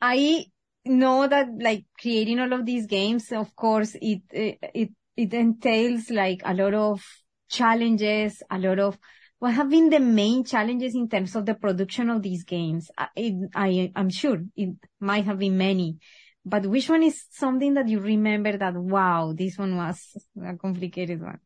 I 0.00 0.46
know 0.84 1.26
that 1.26 1.48
like 1.58 1.84
creating 2.00 2.38
all 2.38 2.52
of 2.52 2.64
these 2.64 2.86
games, 2.86 3.32
of 3.32 3.54
course, 3.56 3.96
it, 4.00 4.22
it, 4.30 4.90
it, 5.16 5.34
entails 5.34 6.10
like 6.10 6.42
a 6.44 6.54
lot 6.54 6.74
of 6.74 7.02
challenges, 7.50 8.40
a 8.50 8.58
lot 8.58 8.78
of 8.78 8.98
what 9.40 9.54
have 9.54 9.70
been 9.70 9.90
the 9.90 9.98
main 9.98 10.44
challenges 10.44 10.94
in 10.94 11.08
terms 11.08 11.34
of 11.34 11.44
the 11.44 11.54
production 11.54 12.08
of 12.08 12.22
these 12.22 12.44
games? 12.44 12.88
I, 12.96 13.90
I'm 13.96 14.10
sure 14.10 14.38
it 14.54 14.76
might 15.00 15.24
have 15.24 15.40
been 15.40 15.58
many, 15.58 15.96
but 16.44 16.66
which 16.66 16.88
one 16.88 17.02
is 17.02 17.24
something 17.30 17.74
that 17.74 17.88
you 17.88 18.00
remember 18.00 18.56
that, 18.56 18.74
wow, 18.74 19.32
this 19.36 19.56
one 19.56 19.76
was 19.76 20.16
a 20.44 20.56
complicated 20.56 21.20
one? 21.20 21.38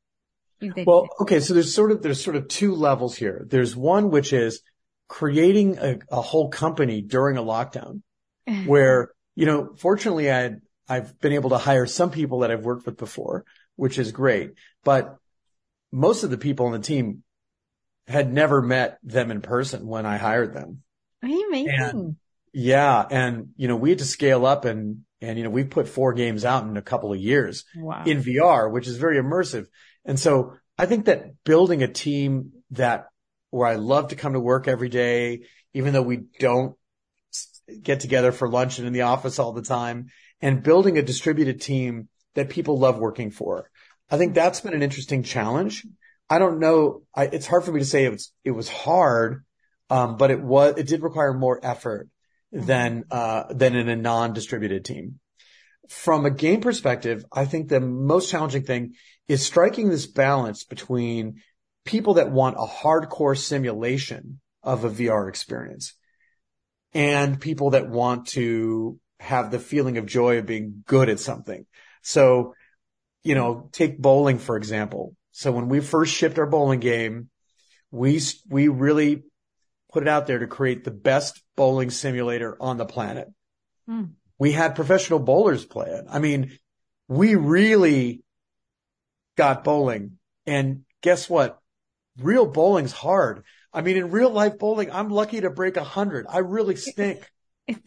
Well, 0.87 1.09
okay. 1.21 1.41
So 1.41 1.53
there's 1.53 1.75
sort 1.75 1.93
of, 1.93 2.03
there's 2.03 2.23
sort 2.23 2.37
of 2.37 2.49
two 2.49 2.75
levels 2.75 3.17
here. 3.17 3.45
There's 3.47 3.77
one 3.77 4.11
which 4.11 4.33
is 4.33 4.63
creating 5.09 5.79
a, 5.79 5.99
a 6.11 6.23
whole 6.23 6.49
company 6.49 7.03
during 7.03 7.37
a 7.37 7.43
lockdown 7.43 8.01
where, 8.67 9.11
you 9.35 9.45
know, 9.45 9.75
fortunately 9.77 10.31
I 10.31 10.39
had, 10.39 10.61
I've 10.89 11.21
been 11.21 11.33
able 11.33 11.51
to 11.51 11.59
hire 11.59 11.87
some 11.87 12.11
people 12.11 12.41
that 12.41 12.51
I've 12.51 12.65
worked 12.65 12.87
with 12.87 12.97
before, 12.97 13.45
which 13.75 13.99
is 13.99 14.13
great, 14.13 14.53
but 14.83 15.17
most 15.93 16.23
of 16.23 16.31
the 16.31 16.39
people 16.39 16.67
on 16.67 16.73
the 16.73 16.79
team 16.79 17.23
had 18.07 18.33
never 18.33 18.63
met 18.63 18.99
them 19.03 19.31
in 19.31 19.43
person 19.43 19.87
when 19.87 20.07
I 20.07 20.17
hired 20.17 20.55
them. 20.55 20.83
Amazing. 21.23 21.69
And, 21.69 22.17
yeah. 22.59 23.05
And, 23.11 23.51
you 23.57 23.69
know, 23.69 23.77
we 23.77 23.91
had 23.91 23.99
to 23.99 24.07
scale 24.07 24.47
up 24.47 24.65
and, 24.65 25.03
and, 25.21 25.37
you 25.37 25.45
know, 25.45 25.51
we've 25.51 25.69
put 25.69 25.87
four 25.87 26.15
games 26.15 26.43
out 26.43 26.65
in 26.65 26.79
a 26.79 26.83
couple 26.83 27.13
of 27.13 27.21
years 27.21 27.67
wow. 27.77 28.05
in 28.07 28.23
VR, 28.23 28.73
which 28.73 28.89
is 28.89 28.97
very 28.97 29.19
immersive. 29.19 29.67
And 30.07 30.19
so 30.19 30.55
I 30.79 30.87
think 30.87 31.05
that 31.05 31.45
building 31.45 31.83
a 31.83 31.89
team 31.89 32.53
that 32.71 33.09
where 33.51 33.69
I 33.69 33.75
love 33.75 34.09
to 34.09 34.17
come 34.17 34.33
to 34.33 34.41
work 34.41 34.69
every 34.69 34.89
day, 34.89 35.43
even 35.75 35.93
though 35.93 36.01
we 36.01 36.25
don't 36.39 36.77
get 37.83 38.01
together 38.01 38.33
for 38.33 38.49
lunch 38.49 38.79
and 38.79 38.87
in 38.87 38.95
the 38.95 39.03
office 39.03 39.39
all 39.39 39.53
the 39.53 39.61
time 39.61 40.07
and 40.41 40.63
building 40.63 40.97
a 40.97 41.03
distributed 41.03 41.61
team 41.61 42.09
that 42.37 42.49
people 42.49 42.79
love 42.79 42.99
working 42.99 43.31
for. 43.31 43.69
I 44.11 44.17
think 44.17 44.33
that's 44.33 44.63
been 44.63 44.73
an 44.73 44.83
interesting 44.83 45.25
challenge. 45.25 45.87
I 46.31 46.39
don't 46.39 46.59
know. 46.59 47.03
I, 47.15 47.25
it's 47.25 47.47
hard 47.47 47.65
for 47.65 47.73
me 47.73 47.81
to 47.81 47.87
say 47.87 48.07
it 48.07 48.13
was, 48.13 48.33
it 48.45 48.53
was 48.53 48.71
hard. 48.71 49.45
Um, 49.91 50.17
but 50.17 50.31
it 50.31 50.41
was, 50.41 50.79
it 50.79 50.87
did 50.87 51.03
require 51.03 51.35
more 51.35 51.61
effort 51.63 52.09
than, 52.57 53.05
uh, 53.11 53.53
than 53.53 53.75
in 53.75 53.89
a 53.89 53.97
non-distributed 53.97 54.85
team. 54.85 55.21
From 55.89 56.27
a 56.27 56.31
game 56.31 56.61
perspective, 56.61 57.25
I 57.33 57.45
think 57.45 57.69
the 57.69 57.81
most 57.81 58.31
challenging 58.31 58.65
thing 58.65 58.95
is 59.29 59.45
striking 59.45 59.89
this 59.89 60.07
balance 60.07 60.65
between 60.65 61.43
people 61.85 62.15
that 62.15 62.31
want 62.31 62.57
a 62.59 62.67
hardcore 62.67 63.39
simulation 63.39 64.41
of 64.63 64.85
a 64.85 64.91
VR 64.91 65.29
experience 65.29 65.95
and 66.93 67.41
people 67.41 67.71
that 67.71 67.89
want 67.89 68.29
to 68.29 68.99
have 69.21 69.51
the 69.51 69.59
feeling 69.59 69.99
of 69.99 70.07
joy 70.07 70.39
of 70.39 70.47
being 70.47 70.83
good 70.87 71.09
at 71.09 71.21
something. 71.21 71.67
So, 72.03 72.55
you 73.23 73.35
know, 73.35 73.69
take 73.73 73.99
bowling, 73.99 74.39
for 74.39 74.57
example. 74.57 75.15
So 75.31 75.53
when 75.53 75.69
we 75.69 75.81
first 75.81 76.15
shipped 76.15 76.39
our 76.39 76.47
bowling 76.47 76.81
game, 76.81 77.29
we, 77.91 78.21
we 78.49 78.69
really 78.69 79.25
put 79.97 80.03
it 80.03 80.09
out 80.11 80.27
there 80.27 80.41
to 80.41 80.47
create 80.47 80.85
the 80.85 80.91
best 80.91 81.43
bowling 81.57 81.89
simulator 81.89 82.55
on 82.61 82.77
the 82.77 82.85
planet. 82.85 83.33
Mm. 83.89 84.11
We 84.39 84.53
had 84.53 84.75
professional 84.75 85.21
bowlers 85.21 85.65
play 85.65 85.87
it. 85.87 86.05
I 86.11 86.19
mean, 86.19 86.59
we 87.09 87.35
really 87.35 88.23
got 89.39 89.65
bowling 89.65 90.19
and 90.45 90.83
guess 91.01 91.31
what? 91.31 91.59
Real 92.21 92.45
bowling's 92.45 92.93
hard. 92.93 93.45
I 93.73 93.81
mean, 93.81 93.97
in 93.97 94.11
real 94.11 94.29
life 94.29 94.59
bowling, 94.59 94.91
I'm 94.93 95.09
lucky 95.09 95.41
to 95.41 95.49
break 95.49 95.79
a 95.79 95.85
hundred. 95.85 96.27
I 96.29 96.41
really 96.41 96.77
stink. 96.77 97.27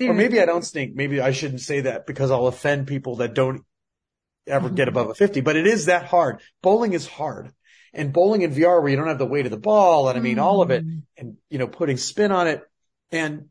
or 0.01 0.13
maybe 0.15 0.41
I 0.41 0.47
don't 0.47 0.65
stink. 0.65 0.95
Maybe 0.95 1.21
I 1.21 1.31
shouldn't 1.31 1.61
say 1.61 1.81
that 1.81 2.07
because 2.07 2.31
I'll 2.31 2.47
offend 2.47 2.87
people 2.87 3.17
that 3.17 3.35
don't 3.35 3.61
ever 4.47 4.71
get 4.71 4.87
above 4.87 5.11
a 5.11 5.13
50, 5.13 5.41
but 5.41 5.55
it 5.55 5.67
is 5.67 5.85
that 5.85 6.05
hard. 6.07 6.41
Bowling 6.63 6.93
is 6.93 7.05
hard. 7.05 7.53
And 7.93 8.13
bowling 8.13 8.41
in 8.41 8.51
VR 8.51 8.81
where 8.81 8.89
you 8.89 8.95
don't 8.95 9.07
have 9.07 9.17
the 9.17 9.25
weight 9.25 9.45
of 9.45 9.51
the 9.51 9.57
ball 9.57 10.09
and 10.09 10.17
I 10.17 10.21
mean 10.21 10.37
mm. 10.37 10.43
all 10.43 10.61
of 10.61 10.71
it 10.71 10.85
mm. 10.85 11.01
and, 11.17 11.37
you 11.49 11.57
know, 11.57 11.67
putting 11.67 11.97
spin 11.97 12.31
on 12.31 12.47
it. 12.47 12.61
And 13.11 13.49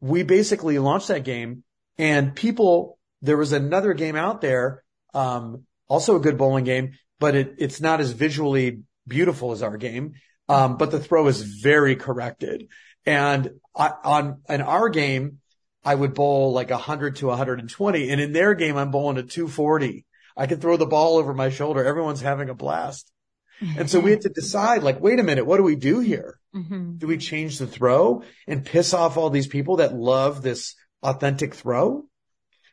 we 0.00 0.22
basically 0.22 0.78
launched 0.78 1.08
that 1.08 1.24
game 1.24 1.64
and 1.96 2.34
people, 2.34 2.98
there 3.22 3.36
was 3.36 3.52
another 3.52 3.94
game 3.94 4.16
out 4.16 4.40
there, 4.40 4.84
um, 5.14 5.64
also 5.88 6.16
a 6.16 6.20
good 6.20 6.38
bowling 6.38 6.64
game, 6.64 6.92
but 7.18 7.34
it, 7.34 7.54
it's 7.58 7.80
not 7.80 8.00
as 8.00 8.12
visually 8.12 8.82
beautiful 9.06 9.52
as 9.52 9.62
our 9.62 9.76
game. 9.76 10.14
Um, 10.48 10.76
but 10.76 10.90
the 10.90 11.00
throw 11.00 11.26
is 11.26 11.42
very 11.42 11.96
corrected. 11.96 12.68
And 13.04 13.50
I, 13.76 13.92
on, 14.04 14.42
in 14.48 14.62
our 14.62 14.88
game, 14.88 15.38
I 15.84 15.94
would 15.94 16.14
bowl 16.14 16.52
like 16.52 16.70
100 16.70 17.16
to 17.16 17.26
120 17.26 18.10
and 18.10 18.20
in 18.20 18.32
their 18.32 18.54
game, 18.54 18.76
I'm 18.76 18.90
bowling 18.90 19.18
at 19.18 19.30
240 19.30 20.04
I 20.38 20.46
can 20.46 20.60
throw 20.60 20.76
the 20.76 20.86
ball 20.86 21.16
over 21.16 21.34
my 21.34 21.50
shoulder. 21.50 21.84
Everyone's 21.84 22.20
having 22.20 22.48
a 22.48 22.54
blast. 22.54 23.10
And 23.60 23.90
so 23.90 24.00
we 24.00 24.10
had 24.10 24.22
to 24.22 24.28
decide 24.28 24.82
like, 24.82 25.00
wait 25.00 25.18
a 25.18 25.24
minute, 25.24 25.46
what 25.46 25.56
do 25.56 25.62
we 25.62 25.76
do 25.76 26.00
here? 26.00 26.38
Mm-hmm. 26.54 26.98
Do 26.98 27.06
we 27.06 27.18
change 27.18 27.58
the 27.58 27.66
throw 27.66 28.22
and 28.46 28.64
piss 28.64 28.94
off 28.94 29.16
all 29.16 29.30
these 29.30 29.46
people 29.46 29.76
that 29.76 29.94
love 29.94 30.42
this 30.42 30.74
authentic 31.02 31.54
throw? 31.54 32.04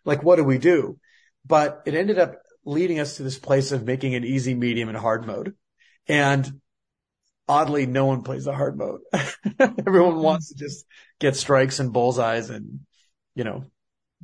Like, 0.03 0.23
what 0.23 0.35
do 0.35 0.43
we 0.43 0.57
do? 0.57 0.99
But 1.45 1.81
it 1.85 1.95
ended 1.95 2.19
up 2.19 2.35
leading 2.63 2.99
us 2.99 3.17
to 3.17 3.23
this 3.23 3.37
place 3.37 3.71
of 3.71 3.85
making 3.85 4.15
an 4.15 4.23
easy, 4.23 4.53
medium 4.53 4.89
and 4.89 4.97
hard 4.97 5.25
mode. 5.25 5.55
And 6.07 6.61
oddly, 7.47 7.85
no 7.85 8.05
one 8.05 8.23
plays 8.23 8.45
the 8.45 8.53
hard 8.53 8.77
mode. 8.77 9.01
Everyone 9.59 10.13
mm-hmm. 10.13 10.21
wants 10.21 10.49
to 10.49 10.55
just 10.55 10.85
get 11.19 11.35
strikes 11.35 11.79
and 11.79 11.93
bullseyes 11.93 12.49
and, 12.49 12.81
you 13.33 13.43
know, 13.43 13.65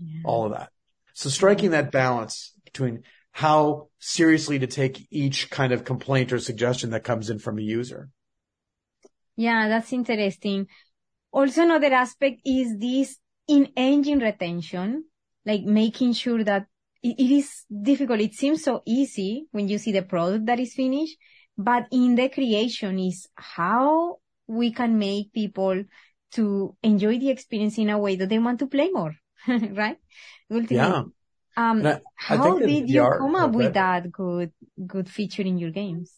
yeah. 0.01 0.21
all 0.25 0.45
of 0.45 0.51
that. 0.51 0.69
So 1.13 1.29
striking 1.29 1.71
that 1.71 1.91
balance 1.91 2.53
between 2.65 3.03
how 3.31 3.87
seriously 3.99 4.59
to 4.59 4.67
take 4.67 5.07
each 5.09 5.49
kind 5.49 5.71
of 5.73 5.85
complaint 5.85 6.33
or 6.33 6.39
suggestion 6.39 6.91
that 6.91 7.03
comes 7.03 7.29
in 7.29 7.39
from 7.39 7.57
a 7.57 7.61
user. 7.61 8.09
Yeah, 9.35 9.67
that's 9.69 9.93
interesting. 9.93 10.67
Also 11.31 11.63
another 11.63 11.93
aspect 11.93 12.41
is 12.45 12.77
this 12.77 13.17
in-engine 13.47 14.19
retention, 14.19 15.05
like 15.45 15.63
making 15.63 16.13
sure 16.13 16.43
that 16.43 16.67
it, 17.01 17.15
it 17.17 17.31
is 17.31 17.63
difficult. 17.81 18.19
It 18.19 18.33
seems 18.33 18.63
so 18.63 18.83
easy 18.85 19.47
when 19.51 19.67
you 19.67 19.77
see 19.77 19.91
the 19.91 20.01
product 20.01 20.45
that 20.45 20.59
is 20.59 20.73
finished, 20.73 21.17
but 21.57 21.87
in 21.91 22.15
the 22.15 22.29
creation 22.29 22.99
is 22.99 23.27
how 23.35 24.17
we 24.47 24.71
can 24.71 24.97
make 24.99 25.31
people 25.31 25.83
to 26.33 26.75
enjoy 26.83 27.17
the 27.19 27.29
experience 27.29 27.77
in 27.77 27.89
a 27.89 27.99
way 27.99 28.15
that 28.15 28.29
they 28.29 28.39
want 28.39 28.59
to 28.59 28.67
play 28.67 28.89
more, 28.89 29.15
right? 29.47 29.97
Ultimately, 30.49 30.75
yeah. 30.75 31.03
Um, 31.61 31.85
I, 31.85 32.01
how 32.15 32.57
I 32.57 32.59
did 32.59 32.89
you 32.89 33.01
come 33.01 33.35
up 33.35 33.51
with 33.51 33.73
that 33.73 34.11
good, 34.11 34.51
good 34.85 35.09
feature 35.09 35.43
in 35.43 35.57
your 35.57 35.71
games? 35.71 36.11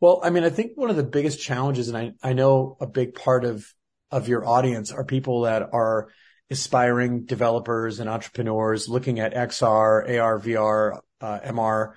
Well, 0.00 0.20
I 0.22 0.30
mean, 0.30 0.44
I 0.44 0.50
think 0.50 0.72
one 0.74 0.90
of 0.90 0.96
the 0.96 1.02
biggest 1.02 1.40
challenges, 1.40 1.88
and 1.88 1.96
I, 1.96 2.12
I 2.22 2.32
know 2.32 2.76
a 2.80 2.86
big 2.86 3.14
part 3.14 3.44
of, 3.44 3.66
of 4.10 4.28
your 4.28 4.46
audience 4.46 4.92
are 4.92 5.04
people 5.04 5.42
that 5.42 5.68
are 5.72 6.08
aspiring 6.50 7.24
developers 7.24 8.00
and 8.00 8.08
entrepreneurs 8.08 8.88
looking 8.88 9.20
at 9.20 9.34
XR, 9.34 10.20
AR, 10.20 10.38
VR, 10.40 11.00
uh, 11.20 11.40
MR. 11.40 11.92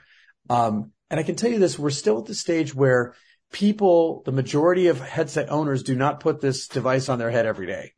Um, 0.49 0.91
and 1.09 1.19
I 1.19 1.23
can 1.23 1.35
tell 1.35 1.51
you 1.51 1.59
this, 1.59 1.79
we're 1.79 1.91
still 1.91 2.19
at 2.19 2.25
the 2.25 2.35
stage 2.35 2.73
where 2.73 3.15
people, 3.53 4.23
the 4.25 4.31
majority 4.31 4.87
of 4.87 4.99
headset 4.99 5.49
owners 5.49 5.83
do 5.83 5.95
not 5.95 6.19
put 6.19 6.41
this 6.41 6.67
device 6.67 7.09
on 7.09 7.19
their 7.19 7.31
head 7.31 7.45
every 7.45 7.67
day. 7.67 7.93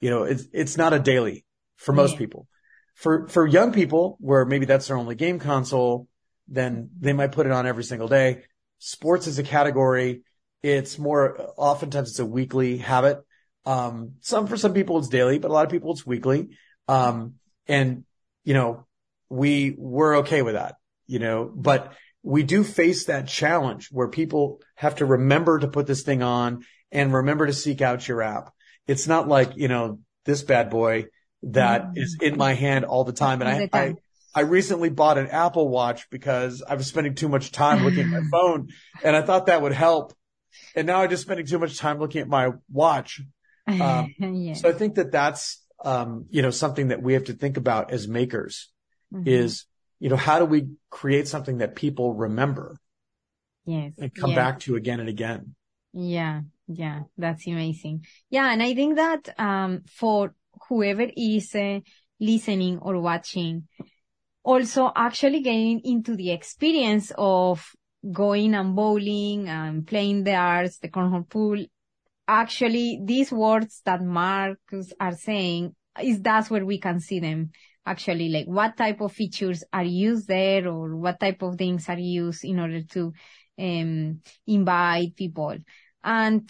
You 0.00 0.10
know, 0.10 0.22
it's, 0.22 0.44
it's 0.52 0.76
not 0.76 0.92
a 0.92 0.98
daily 0.98 1.44
for 1.76 1.92
most 1.92 2.12
yeah. 2.12 2.18
people. 2.18 2.46
For, 3.00 3.28
for 3.28 3.46
young 3.46 3.72
people 3.72 4.18
where 4.20 4.44
maybe 4.44 4.66
that's 4.66 4.88
their 4.88 4.98
only 4.98 5.14
game 5.14 5.38
console, 5.38 6.06
then 6.48 6.90
they 7.00 7.14
might 7.14 7.32
put 7.32 7.46
it 7.46 7.52
on 7.52 7.66
every 7.66 7.82
single 7.82 8.08
day. 8.08 8.42
Sports 8.78 9.26
is 9.26 9.38
a 9.38 9.42
category. 9.42 10.22
It's 10.62 10.98
more, 10.98 11.50
oftentimes 11.56 12.10
it's 12.10 12.18
a 12.18 12.26
weekly 12.26 12.76
habit. 12.76 13.20
Um, 13.64 14.16
some, 14.20 14.46
for 14.46 14.58
some 14.58 14.74
people 14.74 14.98
it's 14.98 15.08
daily, 15.08 15.38
but 15.38 15.50
a 15.50 15.54
lot 15.54 15.64
of 15.64 15.70
people 15.70 15.92
it's 15.92 16.04
weekly. 16.04 16.50
Um, 16.88 17.36
and, 17.66 18.04
you 18.44 18.52
know, 18.52 18.86
we, 19.30 19.74
we're 19.78 20.18
okay 20.18 20.42
with 20.42 20.54
that, 20.54 20.74
you 21.06 21.20
know, 21.20 21.50
but 21.54 21.94
we 22.22 22.42
do 22.42 22.62
face 22.62 23.06
that 23.06 23.26
challenge 23.28 23.88
where 23.90 24.08
people 24.08 24.60
have 24.74 24.96
to 24.96 25.06
remember 25.06 25.58
to 25.58 25.68
put 25.68 25.86
this 25.86 26.02
thing 26.02 26.22
on 26.22 26.66
and 26.92 27.14
remember 27.14 27.46
to 27.46 27.54
seek 27.54 27.80
out 27.80 28.06
your 28.06 28.20
app. 28.20 28.52
It's 28.86 29.06
not 29.06 29.26
like, 29.26 29.56
you 29.56 29.68
know, 29.68 30.00
this 30.26 30.42
bad 30.42 30.68
boy 30.68 31.06
that 31.42 31.82
mm-hmm. 31.82 31.98
is 31.98 32.18
in 32.20 32.36
my 32.36 32.54
hand 32.54 32.84
all 32.84 33.04
the 33.04 33.12
time. 33.12 33.42
And 33.42 33.48
I, 33.48 33.68
I, 33.72 33.94
I 34.34 34.40
recently 34.42 34.90
bought 34.90 35.18
an 35.18 35.28
Apple 35.28 35.68
watch 35.68 36.08
because 36.10 36.62
I 36.66 36.74
was 36.74 36.86
spending 36.86 37.14
too 37.14 37.28
much 37.28 37.52
time 37.52 37.84
looking 37.84 38.00
at 38.00 38.08
my 38.08 38.22
phone 38.30 38.68
and 39.02 39.16
I 39.16 39.22
thought 39.22 39.46
that 39.46 39.62
would 39.62 39.72
help. 39.72 40.12
And 40.74 40.86
now 40.86 41.02
I'm 41.02 41.10
just 41.10 41.22
spending 41.22 41.46
too 41.46 41.58
much 41.58 41.78
time 41.78 41.98
looking 41.98 42.20
at 42.20 42.28
my 42.28 42.50
watch. 42.70 43.20
Um, 43.68 44.12
yeah. 44.18 44.54
so 44.54 44.68
I 44.68 44.72
think 44.72 44.96
that 44.96 45.12
that's, 45.12 45.64
um, 45.84 46.26
you 46.28 46.42
know, 46.42 46.50
something 46.50 46.88
that 46.88 47.02
we 47.02 47.12
have 47.12 47.26
to 47.26 47.34
think 47.34 47.56
about 47.56 47.92
as 47.92 48.08
makers 48.08 48.68
mm-hmm. 49.14 49.28
is 49.28 49.64
you 50.00 50.08
know, 50.08 50.16
how 50.16 50.38
do 50.38 50.46
we 50.46 50.70
create 50.88 51.28
something 51.28 51.58
that 51.58 51.76
people 51.76 52.14
remember? 52.14 52.76
Yes. 53.66 53.92
And 53.98 54.12
come 54.12 54.34
back 54.34 54.60
to 54.60 54.74
again 54.74 54.98
and 54.98 55.08
again. 55.08 55.54
Yeah. 55.92 56.40
Yeah. 56.66 57.02
That's 57.18 57.46
amazing. 57.46 58.06
Yeah. 58.30 58.50
And 58.50 58.62
I 58.62 58.74
think 58.74 58.96
that, 58.96 59.28
um, 59.38 59.82
for 59.86 60.34
whoever 60.70 61.06
is 61.14 61.54
uh, 61.54 61.80
listening 62.18 62.78
or 62.78 62.98
watching, 62.98 63.68
also 64.42 64.90
actually 64.96 65.40
getting 65.42 65.80
into 65.84 66.16
the 66.16 66.30
experience 66.30 67.12
of 67.18 67.62
going 68.10 68.54
and 68.54 68.74
bowling 68.74 69.48
and 69.48 69.86
playing 69.86 70.24
the 70.24 70.34
arts, 70.34 70.78
the 70.78 70.88
cornhole 70.88 71.28
pool. 71.28 71.62
Actually, 72.26 73.00
these 73.04 73.30
words 73.30 73.82
that 73.84 74.02
Marcus 74.02 74.94
are 74.98 75.16
saying 75.16 75.74
is 76.02 76.22
that's 76.22 76.48
where 76.48 76.64
we 76.64 76.78
can 76.78 77.00
see 77.00 77.20
them 77.20 77.50
actually 77.86 78.28
like 78.28 78.46
what 78.46 78.76
type 78.76 79.00
of 79.00 79.12
features 79.12 79.64
are 79.72 79.84
used 79.84 80.28
there 80.28 80.68
or 80.68 80.94
what 80.96 81.18
type 81.18 81.42
of 81.42 81.56
things 81.56 81.88
are 81.88 81.98
used 81.98 82.44
in 82.44 82.60
order 82.60 82.82
to 82.82 83.12
um, 83.58 84.20
invite 84.46 85.16
people. 85.16 85.56
And 86.02 86.48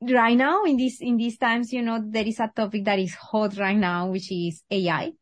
right 0.00 0.36
now 0.36 0.64
in 0.64 0.76
these, 0.76 0.98
in 1.00 1.16
these 1.16 1.38
times, 1.38 1.72
you 1.72 1.82
know, 1.82 2.02
there 2.04 2.26
is 2.26 2.40
a 2.40 2.50
topic 2.54 2.84
that 2.84 2.98
is 2.98 3.14
hot 3.14 3.56
right 3.56 3.76
now, 3.76 4.10
which 4.10 4.30
is 4.30 4.62
AI. 4.70 5.12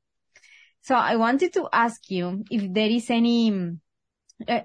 So 0.83 0.95
I 0.95 1.17
wanted 1.17 1.53
to 1.55 1.69
ask 1.73 2.11
you 2.11 2.45
if 2.51 2.73
there 2.73 2.89
is 2.89 3.11
any, 3.11 3.73
uh, 4.47 4.61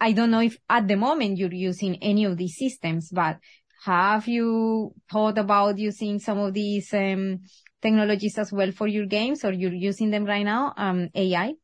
I 0.00 0.12
don't 0.12 0.30
know 0.30 0.40
if 0.40 0.56
at 0.68 0.88
the 0.88 0.96
moment 0.96 1.38
you're 1.38 1.52
using 1.52 2.02
any 2.02 2.24
of 2.24 2.36
these 2.36 2.56
systems, 2.56 3.10
but 3.10 3.38
have 3.84 4.28
you 4.28 4.94
thought 5.10 5.38
about 5.38 5.78
using 5.78 6.18
some 6.18 6.38
of 6.38 6.54
these 6.54 6.92
um, 6.92 7.40
technologies 7.80 8.36
as 8.38 8.52
well 8.52 8.72
for 8.72 8.86
your 8.86 9.06
games 9.06 9.44
or 9.44 9.52
you're 9.52 9.72
using 9.72 10.10
them 10.10 10.24
right 10.24 10.44
now, 10.44 10.74
um, 10.76 11.08
AI? 11.14 11.54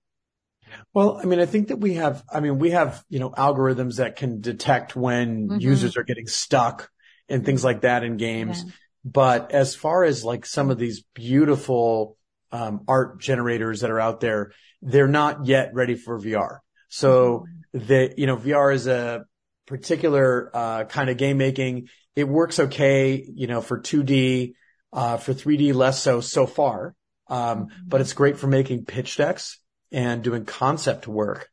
Well, 0.94 1.20
I 1.22 1.26
mean, 1.26 1.40
I 1.40 1.46
think 1.46 1.68
that 1.68 1.76
we 1.76 1.94
have, 1.94 2.24
I 2.32 2.40
mean, 2.40 2.58
we 2.58 2.70
have, 2.70 3.04
you 3.08 3.18
know, 3.18 3.30
algorithms 3.30 3.96
that 3.96 4.16
can 4.16 4.40
detect 4.40 4.96
when 4.96 5.48
mm-hmm. 5.48 5.60
users 5.60 5.96
are 5.96 6.02
getting 6.02 6.26
stuck 6.26 6.90
and 7.28 7.44
things 7.44 7.64
like 7.64 7.82
that 7.82 8.04
in 8.04 8.16
games. 8.16 8.62
Yeah. 8.64 8.72
But 9.04 9.52
as 9.52 9.74
far 9.74 10.04
as 10.04 10.24
like 10.24 10.46
some 10.46 10.70
of 10.70 10.78
these 10.78 11.04
beautiful, 11.14 12.16
um, 12.52 12.82
art 12.88 13.20
generators 13.20 13.80
that 13.80 13.90
are 13.90 14.00
out 14.00 14.20
there, 14.20 14.52
they're 14.82 15.08
not 15.08 15.46
yet 15.46 15.74
ready 15.74 15.94
for 15.94 16.18
VR. 16.18 16.58
So 16.88 17.46
mm-hmm. 17.74 17.86
the, 17.86 18.14
you 18.16 18.26
know, 18.26 18.36
VR 18.36 18.74
is 18.74 18.86
a 18.86 19.24
particular, 19.66 20.50
uh, 20.54 20.84
kind 20.84 21.10
of 21.10 21.16
game 21.16 21.38
making. 21.38 21.88
It 22.14 22.28
works 22.28 22.58
okay, 22.58 23.24
you 23.32 23.46
know, 23.46 23.60
for 23.60 23.80
2D 23.80 24.54
uh, 24.92 25.18
for 25.18 25.34
3D 25.34 25.74
less 25.74 26.00
so 26.02 26.20
so 26.20 26.46
far. 26.46 26.94
Um, 27.28 27.68
but 27.86 28.00
it's 28.00 28.12
great 28.12 28.38
for 28.38 28.46
making 28.46 28.86
pitch 28.86 29.16
decks 29.16 29.58
and 29.92 30.22
doing 30.22 30.44
concept 30.44 31.06
work. 31.06 31.50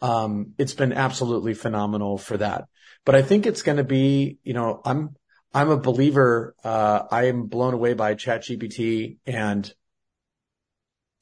Um, 0.00 0.52
it's 0.58 0.74
been 0.74 0.92
absolutely 0.92 1.54
phenomenal 1.54 2.18
for 2.18 2.36
that. 2.36 2.66
But 3.04 3.14
I 3.14 3.22
think 3.22 3.46
it's 3.46 3.62
going 3.62 3.78
to 3.78 3.84
be, 3.84 4.38
you 4.42 4.54
know, 4.54 4.80
I'm, 4.84 5.16
I'm 5.52 5.70
a 5.70 5.76
believer. 5.76 6.54
Uh, 6.64 7.02
I 7.10 7.24
am 7.24 7.46
blown 7.46 7.74
away 7.74 7.94
by 7.94 8.14
ChatGPT 8.14 9.18
and 9.26 9.72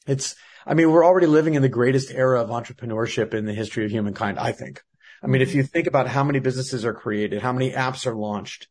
it's, 0.07 0.35
I 0.67 0.75
mean, 0.75 0.91
we're 0.91 1.05
already 1.05 1.27
living 1.27 1.55
in 1.55 1.63
the 1.63 1.69
greatest 1.69 2.11
era 2.11 2.41
of 2.41 2.51
entrepreneurship 2.51 3.35
in 3.35 3.45
the 3.45 3.55
history 3.55 3.85
of 3.85 3.91
humankind, 3.91 4.39
I 4.39 4.53
think. 4.53 4.83
I 5.23 5.27
mean, 5.27 5.43
if 5.43 5.55
you 5.55 5.63
think 5.63 5.87
about 5.87 6.09
how 6.09 6.25
many 6.25 6.41
businesses 6.41 6.85
are 6.85 6.95
created, 6.95 7.43
how 7.43 7.53
many 7.53 7.73
apps 7.73 8.07
are 8.07 8.15
launched, 8.15 8.69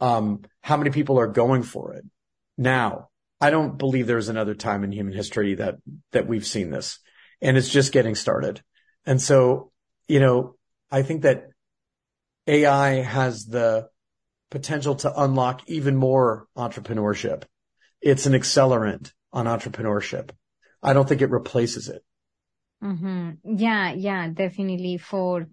um, 0.00 0.42
how 0.60 0.76
many 0.76 0.90
people 0.90 1.18
are 1.18 1.26
going 1.26 1.62
for 1.62 1.94
it, 1.94 2.04
now. 2.58 3.08
I 3.40 3.50
don't 3.50 3.76
believe 3.76 4.06
there's 4.06 4.30
another 4.30 4.54
time 4.54 4.84
in 4.84 4.92
human 4.92 5.12
history 5.12 5.56
that, 5.56 5.76
that 6.12 6.26
we've 6.26 6.46
seen 6.46 6.70
this 6.70 6.98
and 7.42 7.58
it's 7.58 7.68
just 7.68 7.92
getting 7.92 8.14
started. 8.14 8.62
And 9.04 9.20
so, 9.20 9.70
you 10.08 10.18
know, 10.18 10.56
I 10.90 11.02
think 11.02 11.22
that 11.22 11.48
AI 12.46 13.02
has 13.02 13.46
the 13.46 13.88
potential 14.50 14.94
to 14.96 15.22
unlock 15.22 15.62
even 15.68 15.96
more 15.96 16.46
entrepreneurship. 16.56 17.44
It's 18.00 18.26
an 18.26 18.34
accelerant 18.34 19.12
on 19.32 19.46
entrepreneurship. 19.46 20.30
I 20.82 20.92
don't 20.92 21.08
think 21.08 21.22
it 21.22 21.30
replaces 21.30 21.88
it. 21.88 22.04
Mm-hmm. 22.82 23.56
Yeah, 23.56 23.92
yeah, 23.92 24.28
definitely. 24.28 24.98
For 24.98 25.46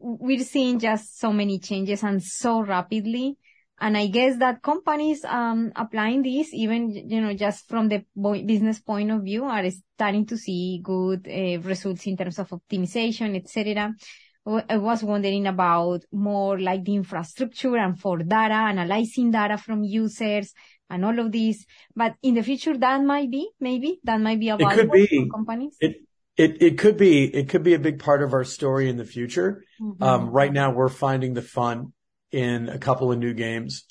we're 0.00 0.44
seeing 0.44 0.78
just 0.78 1.18
so 1.18 1.32
many 1.32 1.58
changes 1.58 2.02
and 2.02 2.22
so 2.22 2.60
rapidly 2.60 3.36
and 3.80 3.96
I 3.96 4.06
guess 4.06 4.38
that 4.38 4.62
companies, 4.62 5.24
um, 5.24 5.72
applying 5.74 6.22
this, 6.22 6.54
even, 6.54 6.90
you 6.90 7.20
know, 7.20 7.34
just 7.34 7.68
from 7.68 7.88
the 7.88 8.04
business 8.46 8.78
point 8.78 9.10
of 9.10 9.22
view, 9.22 9.44
are 9.44 9.68
starting 9.96 10.26
to 10.26 10.36
see 10.36 10.80
good 10.82 11.26
uh, 11.28 11.60
results 11.60 12.06
in 12.06 12.16
terms 12.16 12.38
of 12.38 12.50
optimization, 12.50 13.36
etc. 13.36 13.92
I 14.46 14.76
was 14.76 15.02
wondering 15.02 15.46
about 15.46 16.04
more 16.12 16.58
like 16.60 16.84
the 16.84 16.94
infrastructure 16.94 17.76
and 17.76 17.98
for 17.98 18.18
data, 18.18 18.54
analyzing 18.54 19.30
data 19.30 19.56
from 19.56 19.84
users 19.84 20.52
and 20.90 21.04
all 21.04 21.18
of 21.18 21.32
this. 21.32 21.64
But 21.96 22.16
in 22.22 22.34
the 22.34 22.42
future, 22.42 22.76
that 22.76 23.02
might 23.02 23.30
be, 23.30 23.48
maybe, 23.58 24.00
that 24.04 24.20
might 24.20 24.38
be 24.38 24.50
available 24.50 24.72
it 24.72 24.76
could 24.76 24.90
be. 24.92 25.06
for 25.06 25.36
companies. 25.36 25.76
It, 25.80 25.96
it, 26.36 26.62
it 26.62 26.78
could 26.78 26.98
be, 26.98 27.24
it 27.24 27.48
could 27.48 27.62
be 27.62 27.74
a 27.74 27.78
big 27.78 28.00
part 28.00 28.22
of 28.22 28.34
our 28.34 28.44
story 28.44 28.90
in 28.90 28.98
the 28.98 29.04
future. 29.06 29.64
Mm-hmm. 29.80 30.02
Um, 30.02 30.28
right 30.28 30.52
now 30.52 30.72
we're 30.72 30.88
finding 30.88 31.32
the 31.32 31.42
fun 31.42 31.94
in 32.30 32.68
a 32.68 32.78
couple 32.78 33.10
of 33.10 33.18
new 33.18 33.32
games, 33.32 33.84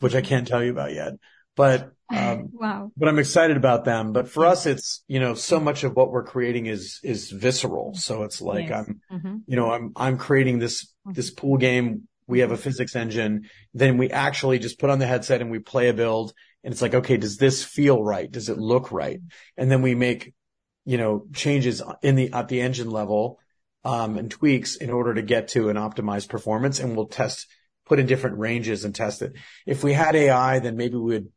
which 0.00 0.14
I 0.14 0.22
can't 0.22 0.48
tell 0.48 0.64
you 0.64 0.70
about 0.70 0.94
yet. 0.94 1.14
But 1.58 1.92
um, 2.14 2.48
wow. 2.52 2.90
But 2.96 3.08
I'm 3.08 3.18
excited 3.18 3.58
about 3.58 3.84
them. 3.84 4.12
But 4.12 4.30
for 4.30 4.46
us, 4.46 4.64
it's 4.64 5.04
you 5.08 5.20
know 5.20 5.34
so 5.34 5.60
much 5.60 5.84
of 5.84 5.94
what 5.94 6.10
we're 6.10 6.24
creating 6.24 6.64
is 6.66 7.00
is 7.02 7.30
visceral. 7.30 7.94
So 7.94 8.22
it's 8.22 8.40
like 8.40 8.70
yes. 8.70 8.86
I'm, 8.86 9.00
mm-hmm. 9.12 9.36
you 9.46 9.56
know, 9.56 9.70
I'm 9.70 9.92
I'm 9.94 10.16
creating 10.16 10.60
this 10.60 10.84
mm-hmm. 10.84 11.12
this 11.12 11.30
pool 11.30 11.58
game. 11.58 12.08
We 12.26 12.40
have 12.40 12.52
a 12.52 12.56
physics 12.56 12.96
engine. 12.96 13.48
Then 13.74 13.98
we 13.98 14.10
actually 14.10 14.58
just 14.58 14.78
put 14.78 14.90
on 14.90 14.98
the 14.98 15.06
headset 15.06 15.40
and 15.42 15.50
we 15.50 15.58
play 15.58 15.88
a 15.88 15.94
build. 15.94 16.32
And 16.62 16.72
it's 16.72 16.82
like, 16.82 16.94
okay, 16.94 17.16
does 17.16 17.38
this 17.38 17.64
feel 17.64 18.02
right? 18.02 18.30
Does 18.30 18.48
it 18.48 18.58
look 18.58 18.92
right? 18.92 19.20
And 19.56 19.70
then 19.70 19.80
we 19.80 19.94
make, 19.94 20.34
you 20.84 20.98
know, 20.98 21.24
changes 21.32 21.82
in 22.02 22.16
the 22.16 22.32
at 22.32 22.48
the 22.48 22.60
engine 22.60 22.90
level 22.90 23.38
um, 23.84 24.16
and 24.16 24.30
tweaks 24.30 24.76
in 24.76 24.90
order 24.90 25.14
to 25.14 25.22
get 25.22 25.48
to 25.48 25.68
an 25.68 25.76
optimized 25.76 26.28
performance. 26.28 26.80
And 26.80 26.96
we'll 26.96 27.06
test 27.06 27.46
put 27.86 27.98
in 27.98 28.06
different 28.06 28.38
ranges 28.38 28.84
and 28.84 28.94
test 28.94 29.22
it. 29.22 29.32
If 29.66 29.82
we 29.82 29.92
had 29.94 30.14
AI, 30.14 30.58
then 30.58 30.76
maybe 30.76 30.96
we 30.96 31.14
would 31.14 31.32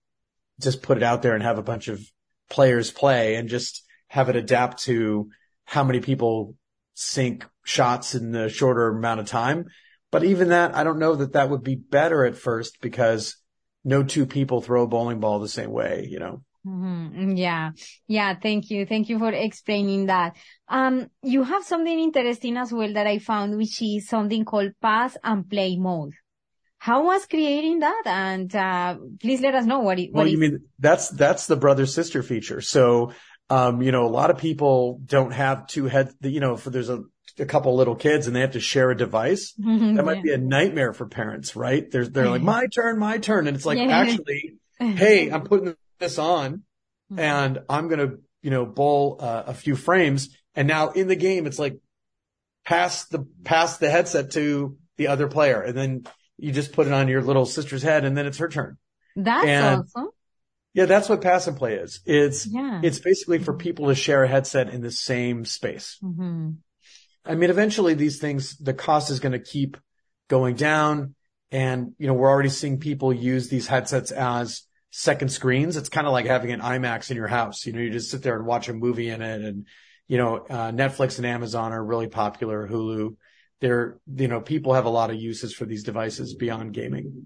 just 0.59 0.81
put 0.81 0.97
it 0.97 1.03
out 1.03 1.21
there 1.21 1.33
and 1.33 1.43
have 1.43 1.57
a 1.57 1.63
bunch 1.63 1.87
of 1.87 2.01
players 2.49 2.91
play 2.91 3.35
and 3.35 3.49
just 3.49 3.83
have 4.07 4.29
it 4.29 4.35
adapt 4.35 4.83
to 4.83 5.29
how 5.65 5.83
many 5.83 5.99
people 5.99 6.55
sink 6.93 7.45
shots 7.63 8.15
in 8.15 8.31
the 8.31 8.49
shorter 8.49 8.89
amount 8.89 9.19
of 9.19 9.27
time. 9.27 9.65
But 10.11 10.23
even 10.25 10.49
that, 10.49 10.75
I 10.75 10.83
don't 10.83 10.99
know 10.99 11.15
that 11.15 11.33
that 11.33 11.49
would 11.49 11.63
be 11.63 11.75
better 11.75 12.25
at 12.25 12.35
first 12.35 12.81
because 12.81 13.37
no 13.83 14.03
two 14.03 14.25
people 14.25 14.61
throw 14.61 14.83
a 14.83 14.87
bowling 14.87 15.19
ball 15.19 15.39
the 15.39 15.47
same 15.47 15.71
way, 15.71 16.07
you 16.09 16.19
know? 16.19 16.43
Mm-hmm. 16.65 17.37
Yeah. 17.37 17.71
Yeah. 18.07 18.35
Thank 18.35 18.69
you. 18.69 18.85
Thank 18.85 19.09
you 19.09 19.17
for 19.17 19.31
explaining 19.31 20.07
that. 20.07 20.35
Um, 20.67 21.07
you 21.23 21.43
have 21.43 21.63
something 21.63 21.99
interesting 21.99 22.57
as 22.57 22.71
well 22.71 22.93
that 22.93 23.07
I 23.07 23.17
found, 23.17 23.57
which 23.57 23.81
is 23.81 24.07
something 24.07 24.45
called 24.45 24.71
pass 24.81 25.17
and 25.23 25.49
play 25.49 25.77
mode. 25.77 26.13
How 26.87 26.99
was 27.05 27.25
creating 27.27 27.77
that? 27.85 28.03
And 28.05 28.49
uh, 28.55 28.97
please 29.21 29.39
let 29.41 29.53
us 29.53 29.65
know 29.65 29.81
what 29.87 29.99
it. 29.99 30.11
What 30.11 30.23
well, 30.23 30.27
you 30.27 30.39
mean 30.39 30.53
that's 30.79 31.09
that's 31.09 31.45
the 31.45 31.55
brother 31.55 31.85
sister 31.85 32.21
feature. 32.23 32.61
So 32.61 33.11
Um, 33.51 33.81
you 33.81 33.91
know, 33.91 34.05
a 34.05 34.13
lot 34.21 34.29
of 34.31 34.37
people 34.37 35.01
don't 35.05 35.33
have 35.33 35.67
two 35.67 35.85
heads, 35.85 36.15
you 36.21 36.39
know, 36.39 36.53
if 36.53 36.63
there's 36.63 36.89
a, 36.89 36.99
a 37.37 37.45
couple 37.45 37.75
little 37.75 37.97
kids 37.97 38.25
and 38.25 38.33
they 38.33 38.39
have 38.39 38.53
to 38.53 38.61
share 38.61 38.91
a 38.91 38.95
device, 38.95 39.53
that 39.57 40.05
might 40.05 40.23
be 40.23 40.31
a 40.31 40.37
nightmare 40.37 40.93
for 40.93 41.05
parents, 41.05 41.53
right? 41.53 41.83
They're, 41.91 42.07
they're 42.07 42.29
like, 42.29 42.41
my 42.41 42.67
turn, 42.73 42.97
my 42.97 43.17
turn. 43.17 43.47
And 43.47 43.57
it's 43.57 43.65
like, 43.65 43.77
Yeah. 43.77 43.91
actually, 44.01 44.55
hey, 44.79 45.29
I'm 45.29 45.43
putting 45.43 45.75
this 45.99 46.17
on 46.17 46.63
Mm-hmm. 47.11 47.19
and 47.19 47.59
I'm 47.67 47.89
going 47.89 47.99
to, 47.99 48.19
you 48.41 48.51
know, 48.51 48.65
bowl 48.65 49.17
uh, 49.19 49.43
a 49.47 49.53
few 49.53 49.75
frames. 49.75 50.29
And 50.55 50.65
now 50.65 50.91
in 50.91 51.09
the 51.09 51.17
game, 51.17 51.45
it's 51.45 51.59
like 51.59 51.75
pass 52.63 53.05
the, 53.11 53.27
pass 53.43 53.79
the 53.79 53.89
headset 53.89 54.31
to 54.31 54.77
the 54.95 55.07
other 55.07 55.27
player. 55.27 55.61
And 55.61 55.77
then 55.77 56.05
you 56.41 56.51
just 56.51 56.73
put 56.73 56.87
it 56.87 56.93
on 56.93 57.07
your 57.07 57.21
little 57.21 57.45
sister's 57.45 57.83
head 57.83 58.03
and 58.03 58.17
then 58.17 58.25
it's 58.25 58.39
her 58.39 58.49
turn. 58.49 58.77
That's 59.15 59.45
And- 59.47 59.81
awesome. 59.81 60.09
Yeah. 60.73 60.85
That's 60.85 61.09
what 61.09 61.21
pass 61.21 61.47
and 61.47 61.57
play 61.57 61.75
is. 61.75 61.99
It's, 62.05 62.45
Yeah. 62.47 62.79
it's 62.83 62.99
basically 62.99 63.39
for 63.39 63.53
people 63.53 63.87
to 63.87 63.95
share 63.95 64.23
a 64.23 64.27
headset 64.27 64.69
in 64.73 64.81
the 64.81 64.91
same 64.91 65.45
space. 65.45 65.97
hmm 66.01 66.51
I 67.23 67.35
mean, 67.35 67.51
eventually 67.51 67.93
these 67.93 68.19
things, 68.19 68.57
the 68.57 68.73
cost 68.73 69.11
is 69.11 69.19
going 69.19 69.33
to 69.33 69.39
keep 69.39 69.77
going 70.27 70.55
down. 70.55 71.13
And, 71.51 71.91
you 71.99 72.07
know, 72.07 72.13
we're 72.15 72.29
already 72.29 72.49
seeing 72.49 72.79
people 72.79 73.13
use 73.13 73.47
these 73.47 73.67
headsets 73.67 74.09
as 74.11 74.63
second 74.89 75.29
screens. 75.31 75.77
It's 75.77 75.89
kind 75.89 76.07
of 76.07 76.13
like 76.13 76.25
having 76.25 76.51
an 76.51 76.61
IMAX 76.61 77.11
in 77.11 77.17
your 77.17 77.27
house. 77.27 77.65
You 77.67 77.73
know, 77.73 77.79
you 77.81 77.91
just 77.91 78.09
sit 78.09 78.23
there 78.23 78.35
and 78.37 78.45
watch 78.47 78.69
a 78.69 78.73
movie 78.73 79.09
in 79.09 79.21
it. 79.21 79.41
And, 79.43 79.67
you 80.07 80.17
know, 80.17 80.37
uh, 80.37 80.71
Netflix 80.71 81.17
and 81.17 81.27
Amazon 81.27 81.73
are 81.73 81.83
really 81.83 82.07
popular. 82.07 82.67
Hulu. 82.67 83.15
They're, 83.61 83.99
you 84.13 84.27
know, 84.27 84.41
people 84.41 84.73
have 84.73 84.85
a 84.85 84.89
lot 84.89 85.09
of 85.09 85.15
uses 85.15 85.53
for 85.53 85.65
these 85.65 85.83
devices 85.83 86.35
beyond 86.35 86.73
gaming. 86.73 87.23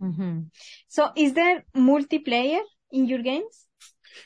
hmm 0.00 0.40
So 0.88 1.10
is 1.16 1.32
there 1.34 1.64
multiplayer 1.76 2.60
in 2.90 3.06
your 3.06 3.22
games? 3.22 3.66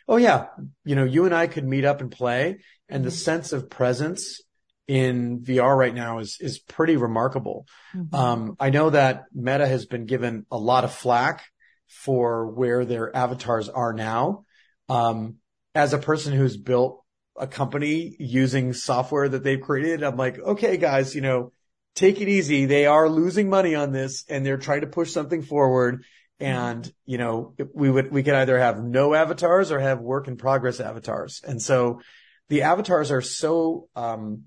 Oh 0.09 0.17
yeah. 0.17 0.47
You 0.85 0.97
know, 0.97 1.05
you 1.05 1.27
and 1.27 1.35
I 1.35 1.47
could 1.47 1.65
meet 1.65 1.85
up 1.85 2.01
and 2.01 2.11
play 2.11 2.59
and 2.89 3.05
the 3.05 3.11
sense 3.11 3.53
of 3.53 3.71
presence 3.71 4.41
in 4.89 5.41
VR 5.41 5.77
right 5.77 5.95
now 5.95 6.19
is, 6.19 6.39
is 6.41 6.59
pretty 6.59 6.97
remarkable. 6.97 7.67
Um, 8.13 8.57
I 8.61 8.71
know 8.71 8.91
that 8.91 9.25
Meta 9.35 9.67
has 9.67 9.85
been 9.87 10.07
given 10.07 10.47
a 10.51 10.57
lot 10.59 10.85
of 10.85 10.93
flack 10.93 11.45
for 11.89 12.47
where 12.47 12.85
their 12.85 13.15
avatars 13.15 13.69
are 13.69 13.93
now. 13.93 14.45
Um, 14.89 15.37
as 15.75 15.93
a 15.93 15.99
person 15.99 16.33
who's 16.33 16.57
built 16.57 17.03
a 17.39 17.47
company 17.47 18.17
using 18.19 18.73
software 18.73 19.29
that 19.29 19.43
they've 19.43 19.61
created, 19.61 20.03
I'm 20.03 20.17
like, 20.17 20.39
okay, 20.39 20.77
guys, 20.77 21.15
you 21.15 21.21
know, 21.21 21.53
take 21.95 22.21
it 22.21 22.29
easy. 22.29 22.67
They 22.67 22.87
are 22.87 23.09
losing 23.09 23.49
money 23.49 23.75
on 23.75 23.93
this 23.93 24.25
and 24.29 24.45
they're 24.45 24.59
trying 24.59 24.83
to 24.83 24.87
push 24.87 25.13
something 25.13 25.43
forward. 25.43 26.05
And, 26.39 26.91
you 27.07 27.17
know, 27.17 27.55
we 27.73 27.91
would, 27.91 28.13
we 28.13 28.23
could 28.23 28.35
either 28.35 28.59
have 28.59 28.83
no 28.83 29.15
avatars 29.15 29.73
or 29.73 29.81
have 29.81 30.01
work 30.01 30.29
in 30.29 30.37
progress 30.37 30.81
avatars. 30.81 31.41
And 31.47 31.61
so 31.61 32.01
the 32.49 32.63
avatars 32.63 33.11
are 33.11 33.23
so, 33.23 33.89
um, 33.97 34.45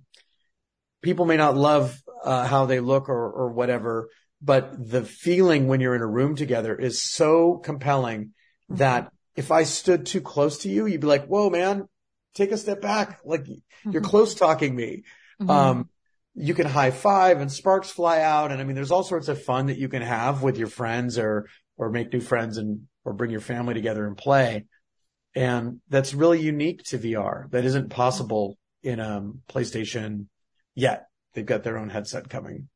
people 1.02 1.26
may 1.26 1.38
not 1.38 1.58
love 1.58 2.00
uh, 2.24 2.46
how 2.46 2.66
they 2.66 2.80
look 2.80 3.10
or, 3.10 3.32
or 3.32 3.50
whatever, 3.50 4.10
but 4.42 4.72
the 4.90 5.04
feeling 5.04 5.68
when 5.68 5.82
you're 5.82 5.96
in 5.96 6.02
a 6.02 6.08
room 6.08 6.36
together 6.36 6.76
is 6.76 7.02
so 7.02 7.58
compelling 7.58 8.34
that 8.70 9.12
if 9.36 9.52
I 9.52 9.64
stood 9.64 10.06
too 10.06 10.22
close 10.22 10.60
to 10.60 10.70
you, 10.70 10.86
you'd 10.86 11.02
be 11.02 11.08
like, 11.08 11.26
whoa, 11.26 11.50
man, 11.50 11.88
take 12.34 12.52
a 12.52 12.58
step 12.58 12.82
back. 12.82 13.20
Like 13.24 13.48
you're 13.90 14.02
close 14.02 14.36
talking 14.36 14.76
me. 14.76 15.04
Mhm. 15.42 15.50
Um, 15.50 15.90
you 16.36 16.54
can 16.54 16.68
high 16.68 16.92
five 16.92 17.42
and 17.42 17.52
sparks 17.52 17.90
fly 17.90 18.22
out. 18.22 18.52
And 18.52 18.62
I 18.62 18.64
mean, 18.64 18.76
there's 18.76 18.92
all 18.92 19.04
sorts 19.04 19.28
of 19.28 19.44
fun 19.44 19.68
that 19.68 19.78
you 19.78 19.90
can 19.90 20.02
have 20.02 20.42
with 20.42 20.58
your 20.58 20.68
friends 20.68 21.18
or, 21.18 21.48
or 21.78 21.90
make 21.90 22.14
new 22.14 22.22
friends 22.22 22.58
and, 22.58 22.88
or 23.04 23.14
bring 23.14 23.32
your 23.32 23.42
family 23.42 23.74
together 23.74 24.06
and 24.06 24.16
play. 24.16 24.66
And 25.36 25.82
that's 25.90 26.14
really 26.14 26.42
unique 26.42 26.84
to 26.86 26.98
VR. 26.98 27.50
That 27.52 27.66
isn't 27.66 27.90
possible 27.90 28.58
in, 28.84 29.00
um, 29.00 29.42
PlayStation 29.50 30.28
yet. 30.76 31.08
They've 31.34 31.46
got 31.46 31.64
their 31.64 31.78
own 31.78 31.90
headset 31.90 32.30
coming. 32.30 32.70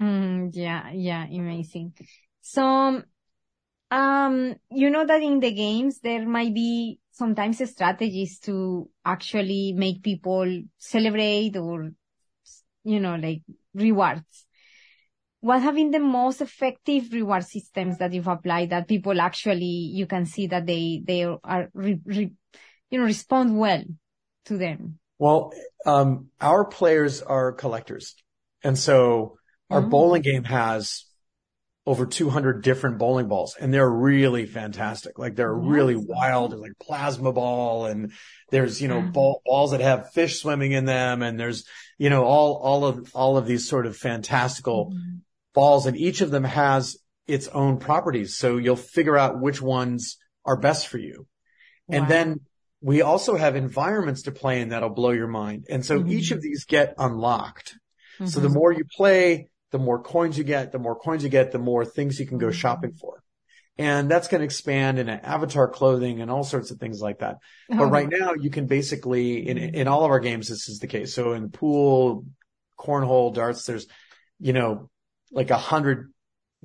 Mm, 0.00 0.50
yeah, 0.52 0.90
yeah, 0.92 1.24
amazing. 1.24 1.94
So, 2.42 3.02
um, 3.90 4.54
you 4.70 4.90
know 4.90 5.06
that 5.06 5.22
in 5.22 5.40
the 5.40 5.52
games 5.52 6.00
there 6.00 6.26
might 6.26 6.54
be 6.54 6.98
sometimes 7.16 7.66
strategies 7.70 8.38
to 8.40 8.90
actually 9.04 9.72
make 9.72 10.02
people 10.02 10.62
celebrate 10.76 11.56
or, 11.56 11.90
you 12.84 13.00
know, 13.00 13.16
like 13.16 13.40
rewards. 13.74 14.44
What 15.40 15.62
have 15.62 15.76
been 15.76 15.92
the 15.92 15.98
most 15.98 16.42
effective 16.42 17.12
reward 17.12 17.44
systems 17.44 17.98
that 17.98 18.12
you've 18.12 18.28
applied 18.28 18.70
that 18.70 18.88
people 18.88 19.18
actually, 19.18 19.64
you 19.96 20.06
can 20.06 20.26
see 20.26 20.46
that 20.48 20.66
they, 20.66 21.00
they 21.04 21.24
are, 21.24 21.70
re, 21.72 21.98
re, 22.04 22.32
you 22.90 22.98
know, 22.98 23.04
respond 23.04 23.58
well 23.58 23.82
to 24.46 24.58
them? 24.58 24.98
Well, 25.18 25.54
um, 25.86 26.28
our 26.38 26.66
players 26.66 27.22
are 27.22 27.52
collectors. 27.52 28.14
And 28.62 28.76
so 28.76 29.38
our 29.70 29.82
Mm. 29.82 29.90
bowling 29.90 30.22
game 30.22 30.44
has 30.44 31.05
over 31.86 32.04
200 32.04 32.62
different 32.62 32.98
bowling 32.98 33.28
balls 33.28 33.56
and 33.60 33.72
they're 33.72 33.88
really 33.88 34.44
fantastic. 34.44 35.18
Like 35.20 35.36
they're 35.36 35.54
really 35.54 35.94
wild. 35.94 36.50
There's 36.50 36.60
like 36.60 36.78
plasma 36.80 37.32
ball 37.32 37.86
and 37.86 38.12
there's, 38.50 38.82
you 38.82 38.88
know, 38.88 39.02
Mhm. 39.02 39.12
ball, 39.12 39.40
balls 39.46 39.70
that 39.70 39.80
have 39.80 40.12
fish 40.12 40.40
swimming 40.40 40.72
in 40.72 40.84
them. 40.84 41.22
And 41.22 41.38
there's, 41.38 41.64
you 41.96 42.10
know, 42.10 42.24
all, 42.24 42.56
all 42.56 42.84
of, 42.84 43.12
all 43.14 43.36
of 43.36 43.46
these 43.46 43.68
sort 43.68 43.86
of 43.86 43.96
fantastical 43.96 44.90
Mhm. 44.90 45.20
balls 45.54 45.86
and 45.86 45.96
each 45.96 46.22
of 46.22 46.32
them 46.32 46.42
has 46.42 46.96
its 47.28 47.46
own 47.48 47.78
properties. 47.78 48.36
So 48.36 48.56
you'll 48.56 48.74
figure 48.76 49.16
out 49.16 49.40
which 49.40 49.62
ones 49.62 50.18
are 50.44 50.56
best 50.56 50.88
for 50.88 50.98
you. 50.98 51.26
And 51.88 52.08
then 52.08 52.40
we 52.80 53.00
also 53.02 53.36
have 53.36 53.54
environments 53.54 54.22
to 54.22 54.32
play 54.32 54.60
in 54.60 54.70
that'll 54.70 54.90
blow 54.90 55.12
your 55.12 55.28
mind. 55.28 55.66
And 55.70 55.86
so 55.86 56.00
Mhm. 56.00 56.10
each 56.10 56.32
of 56.32 56.42
these 56.42 56.64
get 56.64 56.94
unlocked. 56.98 57.78
So 58.24 58.40
the 58.40 58.48
Mhm. 58.48 58.54
more 58.54 58.72
you 58.72 58.84
play, 58.96 59.50
the 59.72 59.78
more 59.78 60.02
coins 60.02 60.38
you 60.38 60.44
get, 60.44 60.72
the 60.72 60.78
more 60.78 60.96
coins 60.98 61.22
you 61.22 61.28
get, 61.28 61.52
the 61.52 61.58
more 61.58 61.84
things 61.84 62.18
you 62.20 62.26
can 62.26 62.38
go 62.38 62.48
Mhm. 62.48 62.52
shopping 62.54 62.92
for. 62.92 63.22
And 63.78 64.10
that's 64.10 64.28
going 64.28 64.40
to 64.40 64.44
expand 64.46 64.98
in 64.98 65.08
avatar 65.10 65.68
clothing 65.68 66.22
and 66.22 66.30
all 66.30 66.44
sorts 66.44 66.70
of 66.70 66.78
things 66.78 67.00
like 67.02 67.18
that. 67.18 67.36
But 67.68 67.78
Oh, 67.80 67.84
right 67.84 68.08
now 68.08 68.32
you 68.32 68.48
can 68.48 68.66
basically, 68.66 69.46
in, 69.46 69.58
in 69.58 69.86
all 69.86 70.04
of 70.04 70.10
our 70.10 70.20
games, 70.20 70.48
this 70.48 70.68
is 70.68 70.78
the 70.78 70.86
case. 70.86 71.12
So 71.12 71.32
in 71.34 71.50
pool, 71.50 72.24
cornhole, 72.78 73.34
darts, 73.34 73.66
there's, 73.66 73.86
you 74.40 74.54
know, 74.54 74.88
like 75.30 75.50
a 75.50 75.58
hundred 75.58 76.10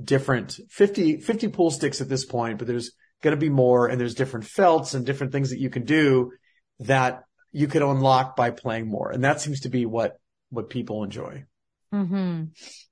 different 0.01 0.57
50, 0.69 1.17
50 1.17 1.47
pool 1.49 1.69
sticks 1.69 1.99
at 1.99 2.07
this 2.07 2.23
point, 2.23 2.59
but 2.59 2.67
there's 2.67 2.91
going 3.21 3.35
to 3.35 3.39
be 3.39 3.49
more 3.49 3.87
and 3.87 3.99
there's 3.99 4.15
different 4.15 4.45
felts 4.45 4.93
and 4.93 5.05
different 5.05 5.33
things 5.33 5.49
that 5.49 5.59
you 5.59 5.69
can 5.69 5.83
do 5.83 6.31
that 6.79 7.23
you 7.51 7.67
could 7.67 7.81
unlock 7.81 8.37
by 8.37 8.51
playing 8.51 8.87
more. 8.87 9.11
And 9.11 9.23
that 9.25 9.41
seems 9.41 9.61
to 9.61 9.69
be 9.69 9.85
what, 9.85 10.17
what 10.49 10.69
people 10.69 11.03
enjoy. 11.03 11.43
Hmm 11.91 12.43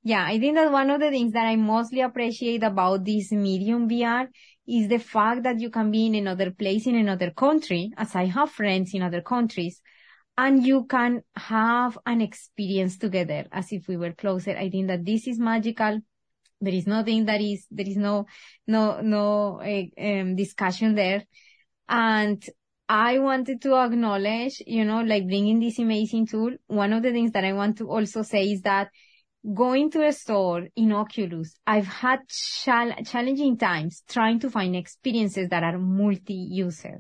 Yeah, 0.04 0.26
I 0.26 0.40
think 0.40 0.56
that 0.56 0.72
one 0.72 0.90
of 0.90 1.00
the 1.00 1.10
things 1.10 1.34
that 1.34 1.46
I 1.46 1.56
mostly 1.56 2.02
appreciate 2.02 2.64
about 2.64 3.06
this 3.06 3.32
medium 3.32 3.88
VR 3.88 4.28
is 4.68 4.88
the 4.90 5.00
fact 5.00 5.44
that 5.44 5.60
you 5.60 5.70
can 5.70 5.90
be 5.92 6.06
in 6.08 6.16
another 6.16 6.52
place 6.52 6.86
in 6.86 6.96
another 6.96 7.32
country, 7.32 7.92
as 7.98 8.14
I 8.16 8.26
have 8.26 8.52
friends 8.52 8.94
in 8.94 9.02
other 9.02 9.22
countries, 9.22 9.82
and 10.38 10.66
you 10.66 10.86
can 10.86 11.22
have 11.36 11.98
an 12.06 12.22
experience 12.22 12.98
together 12.98 13.46
as 13.52 13.72
if 13.72 13.88
we 13.88 13.98
were 13.98 14.14
closer. 14.14 14.52
I 14.58 14.70
think 14.70 14.88
that 14.88 15.06
this 15.06 15.28
is 15.28 15.40
magical. 15.40 16.02
There 16.62 16.74
is 16.74 16.88
nothing 16.88 17.26
that 17.26 17.40
is, 17.42 17.66
there 17.72 17.88
is 17.88 17.98
no, 17.98 18.26
no, 18.68 19.00
no 19.02 19.62
uh, 19.62 20.02
um, 20.02 20.36
discussion 20.36 20.96
there. 20.96 21.24
And 21.88 22.44
I 22.92 23.20
wanted 23.20 23.62
to 23.62 23.76
acknowledge, 23.76 24.64
you 24.66 24.84
know, 24.84 25.02
like 25.02 25.28
bringing 25.28 25.60
this 25.60 25.78
amazing 25.78 26.26
tool. 26.26 26.56
One 26.66 26.92
of 26.92 27.04
the 27.04 27.12
things 27.12 27.32
that 27.34 27.46
I 27.46 27.54
want 27.54 27.78
to 27.78 27.88
also 27.88 28.24
say 28.24 28.46
is 28.46 28.62
that 28.62 28.90
going 29.54 29.92
to 29.92 30.08
a 30.08 30.12
store 30.12 30.68
in 30.76 30.92
Oculus, 30.92 31.56
I've 31.68 31.86
had 31.86 32.28
chal- 32.28 32.96
challenging 33.06 33.60
times 33.60 34.02
trying 34.10 34.40
to 34.40 34.50
find 34.50 34.76
experiences 34.76 35.50
that 35.50 35.64
are 35.64 35.78
multi-user. 35.78 37.00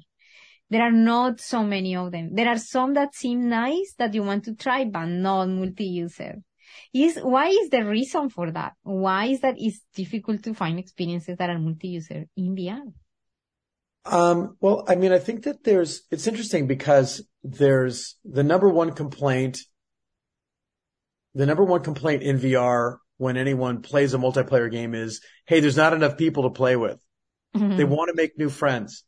There 0.69 0.83
are 0.83 0.91
not 0.91 1.39
so 1.39 1.63
many 1.63 1.95
of 1.95 2.11
them. 2.11 2.35
There 2.35 2.47
are 2.47 2.59
some 2.59 2.93
that 2.93 3.15
seem 3.15 3.49
nice 3.49 3.95
that 3.97 4.13
you 4.13 4.21
want 4.21 4.43
to 4.45 4.53
try, 4.53 4.85
but 4.85 5.05
not 5.05 5.49
multi-user. 5.49 6.35
Is 6.93 7.17
why 7.17 7.47
is 7.47 7.71
the 7.71 7.83
reason 7.83 8.29
for 8.29 8.51
that? 8.51 8.73
Why 8.83 9.25
is 9.25 9.39
that 9.41 9.55
it's 9.57 9.81
difficult 9.95 10.43
to 10.43 10.53
find 10.53 10.77
experiences 10.77 11.37
that 11.37 11.49
are 11.49 11.57
multi-user 11.57 12.25
in 12.37 12.55
VR? 12.55 12.93
Um, 14.05 14.55
well, 14.59 14.83
I 14.87 14.95
mean, 14.95 15.11
I 15.11 15.19
think 15.19 15.43
that 15.43 15.63
there's, 15.63 16.03
it's 16.09 16.27
interesting 16.27 16.67
because 16.67 17.21
there's 17.43 18.15
the 18.25 18.43
number 18.43 18.69
one 18.69 18.93
complaint, 18.93 19.59
the 21.35 21.45
number 21.45 21.63
one 21.63 21.83
complaint 21.83 22.23
in 22.23 22.39
VR 22.39 22.97
when 23.17 23.37
anyone 23.37 23.81
plays 23.81 24.13
a 24.13 24.17
multiplayer 24.17 24.71
game 24.71 24.95
is, 24.95 25.21
Hey, 25.45 25.59
there's 25.59 25.77
not 25.77 25.93
enough 25.93 26.17
people 26.17 26.43
to 26.43 26.49
play 26.49 26.75
with. 26.75 26.99
They 27.53 27.83
want 27.83 28.09
to 28.09 28.15
make 28.15 28.37
new 28.37 28.49
friends, 28.49 29.03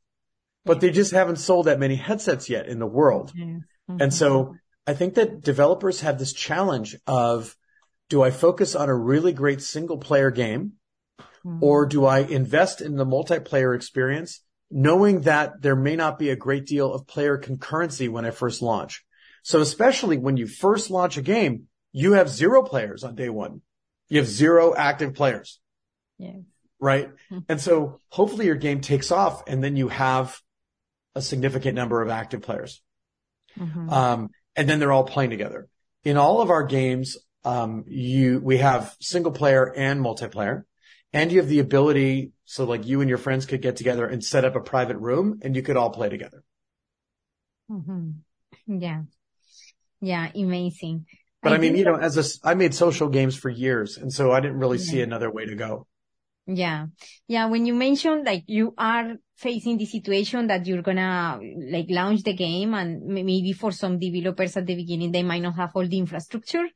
but 0.65 0.81
they 0.81 0.89
just 0.89 1.11
haven't 1.13 1.37
sold 1.37 1.67
that 1.67 1.79
many 1.79 1.95
headsets 1.95 2.49
yet 2.49 2.67
in 2.67 2.79
the 2.79 2.87
world. 2.87 3.31
Yes. 3.35 3.61
And 3.87 4.13
so 4.13 4.55
I 4.87 4.93
think 4.93 5.13
that 5.13 5.41
developers 5.41 6.01
have 6.01 6.17
this 6.17 6.33
challenge 6.33 6.95
of, 7.05 7.55
do 8.09 8.21
I 8.23 8.31
focus 8.31 8.75
on 8.75 8.89
a 8.89 8.95
really 8.95 9.31
great 9.31 9.61
single 9.61 9.97
player 9.97 10.31
game 10.31 10.73
Mhm. 11.45 11.61
or 11.61 11.85
do 11.85 12.05
I 12.05 12.19
invest 12.19 12.81
in 12.81 12.97
the 12.97 13.05
multiplayer 13.05 13.75
experience 13.75 14.41
knowing 14.71 15.21
that 15.21 15.61
there 15.61 15.75
may 15.75 15.95
not 15.95 16.17
be 16.17 16.29
a 16.29 16.35
great 16.35 16.65
deal 16.65 16.93
of 16.93 17.05
player 17.05 17.37
concurrency 17.37 18.09
when 18.09 18.25
I 18.25 18.31
first 18.31 18.61
launch. 18.61 19.03
So 19.43 19.59
especially 19.59 20.17
when 20.17 20.37
you 20.37 20.47
first 20.47 20.89
launch 20.89 21.17
a 21.17 21.21
game, 21.21 21.67
you 21.91 22.13
have 22.13 22.29
zero 22.29 22.63
players 22.63 23.03
on 23.03 23.15
day 23.15 23.29
one. 23.29 23.61
You 24.07 24.19
have 24.19 24.27
zero 24.27 24.73
active 24.75 25.13
players. 25.13 25.59
Yes. 26.17 26.37
Right. 26.79 27.09
And 27.47 27.59
so 27.59 27.99
hopefully 28.09 28.45
your 28.45 28.55
game 28.55 28.81
takes 28.81 29.11
off 29.11 29.43
and 29.47 29.63
then 29.63 29.75
you 29.75 29.89
have 29.89 30.39
a 31.15 31.21
significant 31.21 31.75
number 31.75 32.01
of 32.01 32.09
active 32.09 32.41
players. 32.41 32.81
Um, 33.89 34.29
and 34.55 34.69
then 34.69 34.79
they're 34.79 34.91
all 34.91 35.03
playing 35.03 35.29
together. 35.29 35.67
In 36.03 36.17
all 36.17 36.41
of 36.41 36.49
our 36.49 36.63
games, 36.63 37.17
um, 37.43 37.85
you, 37.87 38.39
we 38.43 38.57
have 38.57 38.95
single 38.99 39.31
player 39.31 39.71
and 39.75 39.99
multiplayer 40.03 40.63
and 41.13 41.31
you 41.31 41.39
have 41.39 41.49
the 41.49 41.59
ability. 41.59 42.31
So 42.45 42.65
like 42.65 42.85
you 42.85 43.01
and 43.01 43.09
your 43.09 43.17
friends 43.17 43.45
could 43.45 43.61
get 43.61 43.75
together 43.75 44.05
and 44.05 44.23
set 44.23 44.45
up 44.45 44.55
a 44.55 44.61
private 44.61 44.97
room 44.97 45.39
and 45.41 45.55
you 45.55 45.61
could 45.61 45.77
all 45.77 45.89
play 45.89 46.09
together. 46.09 46.43
Mm-hmm. 47.69 48.79
Yeah. 48.79 49.03
Yeah. 49.99 50.29
Amazing. 50.35 51.05
But 51.41 51.53
I, 51.53 51.57
mean, 51.57 51.73
think 51.73 51.77
you 51.79 51.85
know, 51.85 51.95
as 51.95 52.17
a, 52.17 52.47
I 52.47 52.53
made 52.53 52.73
social 52.75 53.09
games 53.09 53.35
for 53.35 53.49
years. 53.49 53.97
And 53.97 54.13
so 54.13 54.31
I 54.31 54.39
didn't 54.41 54.59
really 54.59 54.77
see 54.77 55.01
another 55.01 55.31
way 55.31 55.45
to 55.45 55.55
go. 55.55 55.87
Yeah. 56.47 56.87
Yeah. 57.27 57.47
When 57.47 57.65
you 57.65 57.73
mentioned 57.73 58.25
like 58.25 58.43
you 58.47 58.73
are 58.77 59.15
facing 59.37 59.77
the 59.77 59.85
situation 59.85 60.47
that 60.47 60.65
you're 60.67 60.81
gonna 60.81 61.39
like 61.71 61.87
launch 61.89 62.23
the 62.23 62.33
game 62.33 62.73
and 62.73 63.01
maybe 63.03 63.53
for 63.53 63.71
some 63.71 63.99
developers 63.99 64.57
at 64.57 64.65
the 64.65 64.75
beginning, 64.75 65.11
they 65.11 65.23
might 65.23 65.41
not 65.41 65.55
have 65.55 65.71
all 65.75 65.87
the 65.87 65.97
infrastructure. 65.97 66.67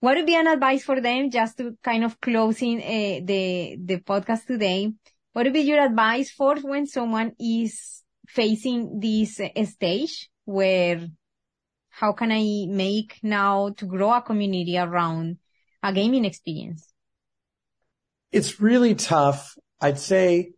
What 0.00 0.16
would 0.16 0.26
be 0.26 0.34
an 0.34 0.46
advice 0.46 0.82
for 0.82 1.00
them 1.00 1.30
just 1.30 1.58
to 1.58 1.76
kind 1.84 2.04
of 2.04 2.20
closing 2.20 2.80
uh, 2.80 3.20
the, 3.24 3.76
the 3.84 3.96
podcast 3.98 4.46
today? 4.46 4.92
What 5.32 5.44
would 5.44 5.52
be 5.52 5.60
your 5.60 5.84
advice 5.84 6.30
for 6.30 6.56
when 6.56 6.86
someone 6.86 7.32
is 7.38 8.02
facing 8.26 8.98
this 9.00 9.38
uh, 9.40 9.64
stage 9.64 10.30
where 10.44 11.06
how 11.90 12.12
can 12.12 12.32
I 12.32 12.66
make 12.68 13.18
now 13.22 13.70
to 13.76 13.84
grow 13.84 14.12
a 14.12 14.22
community 14.22 14.78
around 14.78 15.36
a 15.82 15.92
gaming 15.92 16.24
experience? 16.24 16.86
It's 18.32 18.60
really 18.60 18.94
tough. 18.94 19.56
I'd 19.80 19.98
say, 19.98 20.52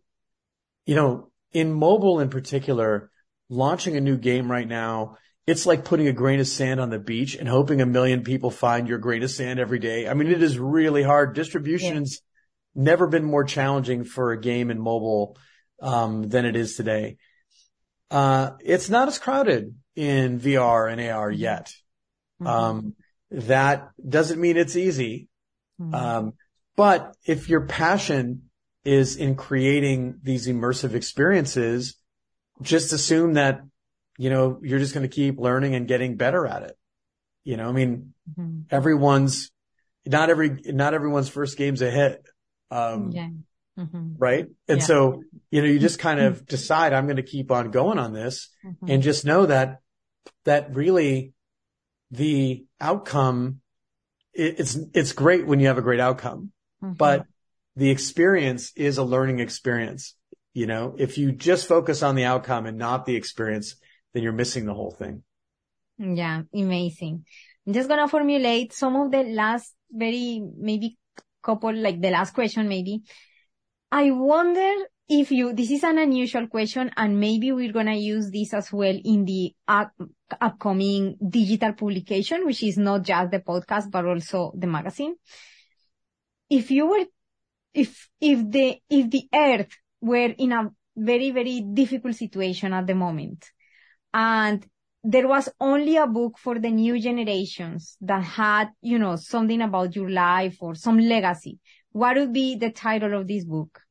you 0.85 0.95
know, 0.95 1.31
in 1.51 1.73
mobile 1.73 2.19
in 2.19 2.29
particular, 2.29 3.11
launching 3.49 3.97
a 3.97 4.01
new 4.01 4.17
game 4.17 4.49
right 4.49 4.67
now, 4.67 5.17
it's 5.45 5.65
like 5.65 5.85
putting 5.85 6.07
a 6.07 6.13
grain 6.13 6.39
of 6.39 6.47
sand 6.47 6.79
on 6.79 6.89
the 6.89 6.99
beach 6.99 7.35
and 7.35 7.47
hoping 7.47 7.81
a 7.81 7.85
million 7.85 8.23
people 8.23 8.49
find 8.49 8.87
your 8.87 8.97
grain 8.97 9.23
of 9.23 9.31
sand 9.31 9.59
every 9.59 9.79
day. 9.79 10.07
I 10.07 10.13
mean, 10.13 10.29
it 10.29 10.41
is 10.41 10.57
really 10.57 11.03
hard. 11.03 11.35
Distribution's 11.35 12.21
never 12.75 13.07
been 13.07 13.25
more 13.25 13.43
challenging 13.43 14.03
for 14.03 14.31
a 14.31 14.39
game 14.39 14.71
in 14.71 14.79
mobile, 14.79 15.37
um, 15.81 16.29
than 16.29 16.45
it 16.45 16.55
is 16.55 16.75
today. 16.75 17.17
Uh, 18.09 18.51
it's 18.63 18.89
not 18.89 19.07
as 19.07 19.19
crowded 19.19 19.75
in 19.95 20.39
VR 20.39 20.91
and 20.91 21.01
AR 21.01 21.29
yet. 21.29 21.73
Um, 22.45 22.95
that 23.31 23.89
doesn't 24.07 24.39
mean 24.39 24.57
it's 24.57 24.75
easy. 24.75 25.27
Um, 25.93 26.33
but 26.75 27.15
if 27.25 27.49
your 27.49 27.61
passion 27.61 28.49
is 28.85 29.15
in 29.15 29.35
creating 29.35 30.19
these 30.23 30.47
immersive 30.47 30.93
experiences, 30.93 31.95
just 32.61 32.93
assume 32.93 33.33
that, 33.33 33.61
you 34.17 34.29
know, 34.29 34.59
you're 34.61 34.79
just 34.79 34.93
going 34.93 35.07
to 35.07 35.13
keep 35.13 35.39
learning 35.39 35.75
and 35.75 35.87
getting 35.87 36.17
better 36.17 36.45
at 36.45 36.63
it. 36.63 36.77
You 37.43 37.57
know, 37.57 37.69
I 37.69 37.71
mean, 37.71 38.13
Mhm. 38.37 38.65
everyone's, 38.69 39.51
not 40.05 40.29
every, 40.29 40.49
not 40.65 40.93
everyone's 40.93 41.29
first 41.29 41.57
game's 41.57 41.81
a 41.81 41.89
hit. 41.91 42.25
Um, 42.71 43.11
Yeah. 43.11 43.29
Mhm. 43.77 44.15
right. 44.17 44.47
And 44.67 44.79
Yeah. 44.79 44.85
so, 44.85 45.23
you 45.49 45.61
know, 45.61 45.67
you 45.67 45.79
just 45.79 45.99
kind 45.99 46.19
of 46.19 46.45
decide 46.45 46.93
I'm 46.93 47.05
going 47.05 47.17
to 47.17 47.23
keep 47.23 47.51
on 47.51 47.71
going 47.71 47.97
on 47.97 48.13
this 48.13 48.49
Mhm. 48.63 48.75
and 48.87 49.03
just 49.03 49.25
know 49.25 49.45
that, 49.47 49.81
that 50.45 50.75
really 50.75 51.33
the 52.11 52.65
outcome, 52.79 53.61
it, 54.33 54.59
it's, 54.59 54.75
it's 54.93 55.13
great 55.13 55.45
when 55.47 55.59
you 55.59 55.67
have 55.67 55.77
a 55.77 55.81
great 55.81 55.99
outcome 55.99 56.51
Mhm. 56.81 56.97
but 56.97 57.25
the 57.75 57.89
experience 57.89 58.71
is 58.75 58.97
a 58.99 59.03
learning 59.03 59.39
experience. 59.39 60.15
You 60.53 60.67
know, 60.67 60.95
if 60.99 61.17
you 61.17 61.31
just 61.31 61.67
focus 61.67 62.03
on 62.03 62.13
the 62.15 62.25
outcome 62.25 62.67
and 62.67 62.77
not 62.77 63.05
the 63.05 63.15
experience, 63.15 63.75
then 64.13 64.23
you're 64.23 64.31
missing 64.31 64.65
the 64.65 64.73
whole 64.73 64.91
thing. 64.91 65.23
Yeah, 65.97 66.43
amazing. 66.53 67.25
I'm 67.65 67.73
just 67.73 67.89
gonna 67.89 68.07
formulate 68.07 68.73
some 68.73 68.95
of 68.95 69.11
the 69.11 69.23
last 69.23 69.73
very 69.91 70.43
maybe 70.57 70.97
couple 71.41 71.75
like 71.75 72.01
the 72.01 72.09
last 72.09 72.33
question 72.33 72.67
maybe. 72.67 73.01
I 73.91 74.11
wonder 74.11 74.85
if 75.07 75.31
you 75.31 75.53
this 75.53 75.71
is 75.71 75.83
an 75.83 75.97
unusual 75.97 76.47
question 76.47 76.91
and 76.97 77.19
maybe 77.19 77.51
we're 77.51 77.71
gonna 77.71 77.95
use 77.95 78.31
this 78.31 78.53
as 78.53 78.71
well 78.71 78.97
in 79.03 79.25
the 79.25 79.53
up, 79.67 79.91
upcoming 80.41 81.17
digital 81.29 81.73
publication, 81.73 82.45
which 82.45 82.63
is 82.63 82.77
not 82.77 83.03
just 83.03 83.31
the 83.31 83.39
podcast 83.39 83.91
but 83.91 84.05
also 84.05 84.51
the 84.55 84.67
magazine. 84.67 85.15
If 86.49 86.71
you 86.71 86.87
were 86.87 87.05
if 87.73 88.09
if 88.19 88.49
the 88.49 88.77
if 88.89 89.09
the 89.09 89.27
earth 89.33 89.77
were 90.01 90.33
in 90.37 90.51
a 90.51 90.69
very 90.95 91.31
very 91.31 91.61
difficult 91.61 92.15
situation 92.15 92.73
at 92.73 92.85
the 92.87 92.95
moment 92.95 93.51
and 94.13 94.65
there 95.03 95.27
was 95.27 95.49
only 95.59 95.97
a 95.97 96.07
book 96.07 96.37
for 96.37 96.59
the 96.59 96.69
new 96.69 96.99
generations 96.99 97.97
that 98.01 98.23
had, 98.23 98.69
you 98.81 98.97
know, 98.97 99.15
something 99.17 99.61
about 99.61 99.95
your 99.95 100.09
life 100.09 100.57
or 100.61 100.75
some 100.75 100.97
legacy. 100.97 101.59
What 101.91 102.15
would 102.17 102.31
be 102.33 102.55
the 102.55 102.69
title 102.71 103.19
of 103.19 103.27
this 103.27 103.43
book? 103.43 103.81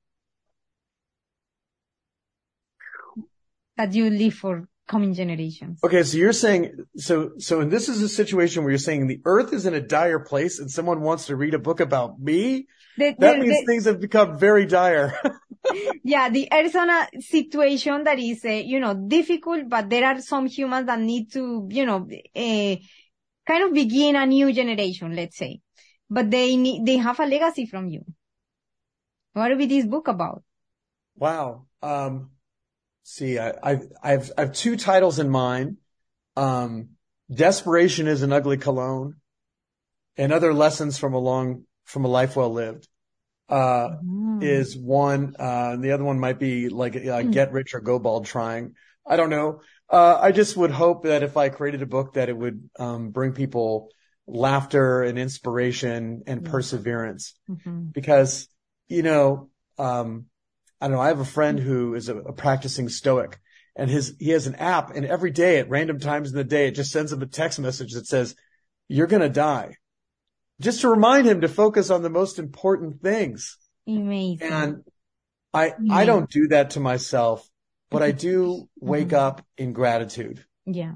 That 3.76 3.92
you 3.94 4.08
leave 4.11 4.35
for 4.35 4.68
coming 4.88 5.14
generations. 5.14 5.80
Okay. 5.85 6.02
So 6.02 6.16
you're 6.16 6.32
saying, 6.32 6.72
so, 6.96 7.32
so, 7.38 7.61
and 7.61 7.70
this 7.70 7.88
is 7.88 8.00
a 8.02 8.08
situation 8.08 8.62
where 8.62 8.70
you're 8.70 8.78
saying 8.78 9.06
the 9.06 9.20
earth 9.24 9.52
is 9.52 9.66
in 9.66 9.74
a 9.74 9.80
dire 9.80 10.20
place 10.20 10.58
and 10.58 10.70
someone 10.70 11.00
wants 11.00 11.26
to 11.26 11.37
read 11.37 11.54
a 11.54 11.58
book 11.58 11.80
about 11.80 12.20
me. 12.20 12.66
The- 12.96 13.14
That 13.18 13.35
the- 13.35 13.38
means 13.38 13.58
the- 13.61 13.66
things 13.66 13.85
have 13.85 14.00
become 14.00 14.38
very 14.38 14.66
dire. 14.66 15.14
yeah, 16.03 16.29
the 16.29 16.48
earth 16.53 16.66
is 16.66 16.75
in 16.75 16.90
a 16.90 17.09
situation 17.20 18.05
that 18.05 18.18
is, 18.18 18.44
uh, 18.44 18.48
you 18.48 18.81
know, 18.81 18.94
difficult, 18.94 19.68
but 19.68 19.88
there 19.88 20.05
are 20.05 20.20
some 20.20 20.46
humans 20.46 20.87
that 20.87 21.01
need 21.01 21.33
to, 21.33 21.68
you 21.70 21.87
know, 21.87 22.09
uh, 22.37 22.77
kind 23.46 23.64
of 23.64 23.72
begin 23.72 24.16
a 24.16 24.27
new 24.27 24.53
generation, 24.53 25.14
let's 25.14 25.37
say. 25.37 25.61
But 26.11 26.31
they 26.31 26.57
need, 26.57 26.85
they 26.85 26.96
have 26.96 27.20
a 27.20 27.27
legacy 27.27 27.66
from 27.66 27.88
you. 27.88 28.05
What 29.33 29.48
would 29.48 29.59
be 29.59 29.66
this 29.66 29.87
book 29.87 30.09
about? 30.09 30.42
Wow. 31.16 31.66
Um, 31.81 32.31
see, 33.03 33.38
I, 33.38 33.55
I've, 33.62 33.92
I've, 34.03 34.33
I 34.37 34.40
have 34.42 34.53
two 34.53 34.77
titles 34.77 35.18
in 35.18 35.31
mind. 35.31 35.79
Um, 36.37 36.90
desperation 37.33 38.09
is 38.09 38.22
an 38.22 38.33
ugly 38.33 38.59
cologne 38.59 39.16
and 40.16 40.33
other 40.33 40.53
lessons 40.53 40.98
from 40.98 41.14
a 41.14 41.18
long, 41.18 41.64
from 41.85 42.05
a 42.05 42.09
life 42.09 42.37
well 42.37 42.53
lived, 42.53 42.88
uh, 43.52 43.98
is 44.40 44.76
one, 44.76 45.36
uh, 45.38 45.70
and 45.74 45.84
the 45.84 45.92
other 45.92 46.04
one 46.04 46.18
might 46.18 46.38
be 46.38 46.68
like, 46.68 46.96
uh, 46.96 47.22
get 47.22 47.52
rich 47.52 47.74
or 47.74 47.80
go 47.80 47.98
bald 47.98 48.24
trying. 48.26 48.74
I 49.06 49.16
don't 49.16 49.30
know. 49.30 49.60
Uh, 49.90 50.18
I 50.20 50.32
just 50.32 50.56
would 50.56 50.70
hope 50.70 51.04
that 51.04 51.22
if 51.22 51.36
I 51.36 51.48
created 51.50 51.82
a 51.82 51.86
book 51.86 52.14
that 52.14 52.28
it 52.28 52.36
would, 52.36 52.70
um, 52.78 53.10
bring 53.10 53.32
people 53.32 53.90
laughter 54.26 55.02
and 55.02 55.18
inspiration 55.18 56.22
and 56.26 56.44
perseverance 56.44 57.34
Mhm. 57.50 57.92
because, 57.92 58.48
you 58.88 59.02
know, 59.02 59.50
um, 59.78 60.26
I 60.80 60.88
don't 60.88 60.96
know. 60.96 61.02
I 61.02 61.08
have 61.08 61.20
a 61.20 61.24
friend 61.24 61.58
who 61.60 61.94
is 61.94 62.08
a, 62.08 62.16
a 62.16 62.32
practicing 62.32 62.88
stoic 62.88 63.38
and 63.76 63.90
his, 63.90 64.16
he 64.18 64.30
has 64.30 64.46
an 64.46 64.54
app 64.56 64.96
and 64.96 65.04
every 65.04 65.30
day 65.30 65.58
at 65.58 65.68
random 65.68 65.98
times 65.98 66.30
in 66.30 66.36
the 66.36 66.44
day, 66.44 66.68
it 66.68 66.74
just 66.74 66.90
sends 66.90 67.12
him 67.12 67.22
a 67.22 67.26
text 67.26 67.58
message 67.58 67.92
that 67.92 68.06
says, 68.06 68.34
you're 68.88 69.06
going 69.06 69.22
to 69.22 69.28
die 69.28 69.76
just 70.62 70.81
to 70.83 70.88
remind 70.88 71.27
him 71.27 71.40
to 71.40 71.48
focus 71.48 71.90
on 71.90 72.03
the 72.03 72.11
most 72.11 72.38
important 72.38 73.03
things. 73.03 73.59
Amazing. 73.87 74.46
And 74.53 74.85
I, 75.53 75.75
I 75.90 76.05
don't 76.05 76.31
do 76.31 76.48
that 76.48 76.70
to 76.70 76.81
myself, 76.81 77.46
but 77.90 78.03
I 78.03 78.12
do 78.12 78.68
wake 78.81 79.09
Mhm. 79.09 79.18
up 79.18 79.44
in 79.59 79.72
gratitude. 79.72 80.44
yeah. 80.64 80.94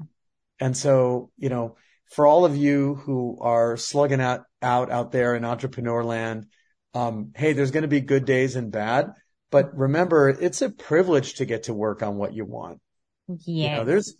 And 0.59 0.75
so, 0.75 1.29
you 1.37 1.49
know, 1.49 1.75
for 2.09 2.25
all 2.25 2.45
of 2.45 2.55
you 2.55 2.95
who 2.95 3.37
are 3.41 3.77
slugging 3.77 4.21
out, 4.21 4.45
out, 4.61 4.89
out 4.89 5.11
there 5.11 5.35
in 5.35 5.45
entrepreneur 5.45 6.03
land, 6.03 6.47
um, 6.95 7.31
hey, 7.35 7.53
there's 7.53 7.69
going 7.69 7.83
to 7.83 7.87
be 7.87 8.01
good 8.01 8.25
days 8.25 8.55
and 8.55 8.71
bad, 8.71 9.11
but 9.51 9.77
remember, 9.77 10.29
it's 10.29 10.63
a 10.63 10.69
privilege 10.71 11.35
to 11.35 11.45
get 11.45 11.63
to 11.63 11.73
work 11.75 12.01
on 12.01 12.15
what 12.17 12.33
you 12.33 12.45
want. 12.45 12.79
You 13.27 13.35
Yeah. 13.45 13.77
know, 13.77 13.85
there's 13.85 14.15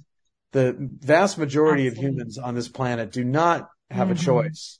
the 0.51 0.75
vast 0.77 1.37
majority 1.39 1.87
of 1.87 1.95
humans 1.95 2.37
on 2.37 2.53
this 2.53 2.67
planet 2.67 3.11
do 3.11 3.23
not 3.23 3.69
have 3.89 4.09
Mhm. 4.09 4.11
a 4.11 4.15
choice 4.15 4.79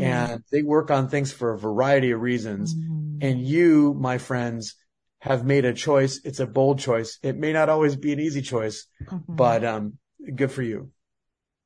and 0.00 0.42
they 0.50 0.62
work 0.62 0.90
on 0.90 1.08
things 1.08 1.32
for 1.32 1.52
a 1.52 1.58
variety 1.58 2.10
of 2.12 2.20
reasons. 2.20 2.74
Mhm. 2.74 3.18
And 3.20 3.46
you, 3.46 3.94
my 3.94 4.18
friends, 4.18 4.74
have 5.20 5.44
made 5.44 5.64
a 5.64 5.72
choice. 5.72 6.20
It's 6.24 6.40
a 6.40 6.46
bold 6.46 6.78
choice. 6.78 7.18
It 7.22 7.36
may 7.36 7.52
not 7.52 7.68
always 7.68 7.96
be 7.96 8.12
an 8.12 8.18
easy 8.20 8.42
choice, 8.42 8.86
Mhm. 9.04 9.22
but, 9.28 9.64
um, 9.64 9.98
good 10.34 10.50
for 10.50 10.62
you. 10.62 10.90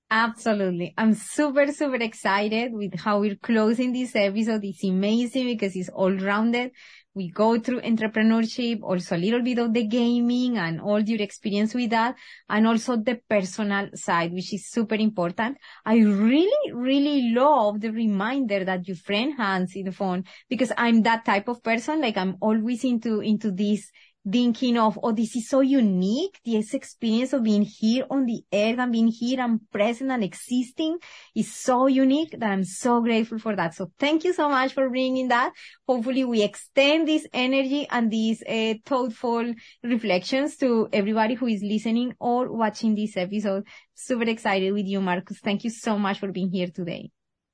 Absolutely. 0.08 0.94
I'm 0.96 1.14
super, 1.14 1.66
super 1.72 1.96
excited 1.96 2.72
with 2.72 2.94
how 3.00 3.18
we're 3.20 3.34
closing 3.34 3.92
this 3.92 4.14
episode. 4.14 4.60
It's 4.62 4.84
amazing 4.84 5.46
because 5.46 5.74
it's 5.74 5.88
all 5.88 6.12
rounded. 6.12 6.70
We 7.14 7.30
go 7.30 7.58
through 7.58 7.80
entrepreneurship, 7.80 8.82
also 8.82 9.16
a 9.16 9.18
little 9.18 9.42
bit 9.42 9.58
of 9.58 9.72
the 9.74 9.84
gaming 9.84 10.58
and 10.58 10.80
all 10.80 11.00
your 11.00 11.20
experience 11.20 11.74
with 11.74 11.90
that, 11.90 12.14
and 12.48 12.68
also 12.68 12.96
the 12.96 13.18
personal 13.28 13.88
side, 13.94 14.32
which 14.32 14.54
is 14.54 14.70
super 14.70 14.94
important. 14.94 15.56
I 15.84 15.96
really, 15.96 16.72
really 16.72 17.32
love 17.32 17.80
the 17.80 17.90
reminder 17.90 18.64
that 18.64 18.86
your 18.86 18.98
friend 18.98 19.34
has 19.38 19.74
in 19.74 19.86
the 19.86 19.92
phone 19.92 20.22
because 20.48 20.70
I'm 20.78 21.02
that 21.02 21.24
type 21.24 21.48
of 21.48 21.64
person. 21.64 22.00
Like 22.00 22.16
I'm 22.16 22.36
always 22.40 22.84
into, 22.84 23.20
into 23.20 23.50
this 23.50 23.90
thinking 24.30 24.76
of, 24.76 24.98
oh, 25.02 25.12
this 25.12 25.36
is 25.36 25.48
so 25.48 25.60
unique. 25.60 26.40
This 26.44 26.74
experience 26.74 27.32
of 27.32 27.42
being 27.42 27.62
here 27.62 28.06
on 28.10 28.26
the 28.26 28.44
earth 28.52 28.78
and 28.78 28.92
being 28.92 29.08
here 29.08 29.40
and 29.40 29.60
present 29.70 30.10
and 30.10 30.24
existing 30.24 30.98
is 31.34 31.54
so 31.54 31.86
unique 31.86 32.32
that 32.38 32.50
I'm 32.50 32.64
so 32.64 33.00
grateful 33.00 33.38
for 33.38 33.54
that. 33.56 33.74
So 33.74 33.90
thank 33.98 34.24
you 34.24 34.32
so 34.32 34.48
much 34.48 34.72
for 34.72 34.88
bringing 34.88 35.28
that. 35.28 35.52
Hopefully 35.86 36.24
we 36.24 36.42
extend 36.42 37.08
this 37.08 37.26
energy 37.32 37.86
and 37.90 38.10
these 38.10 38.42
uh, 38.42 38.74
thoughtful 38.84 39.54
reflections 39.82 40.56
to 40.58 40.88
everybody 40.92 41.34
who 41.34 41.46
is 41.46 41.62
listening 41.62 42.14
or 42.18 42.52
watching 42.52 42.94
this 42.94 43.16
episode. 43.16 43.66
Super 43.94 44.24
excited 44.24 44.72
with 44.72 44.86
you, 44.86 45.00
Marcus. 45.00 45.38
Thank 45.38 45.64
you 45.64 45.70
so 45.70 45.98
much 45.98 46.18
for 46.18 46.32
being 46.32 46.50
here 46.50 46.68
today. 46.68 47.10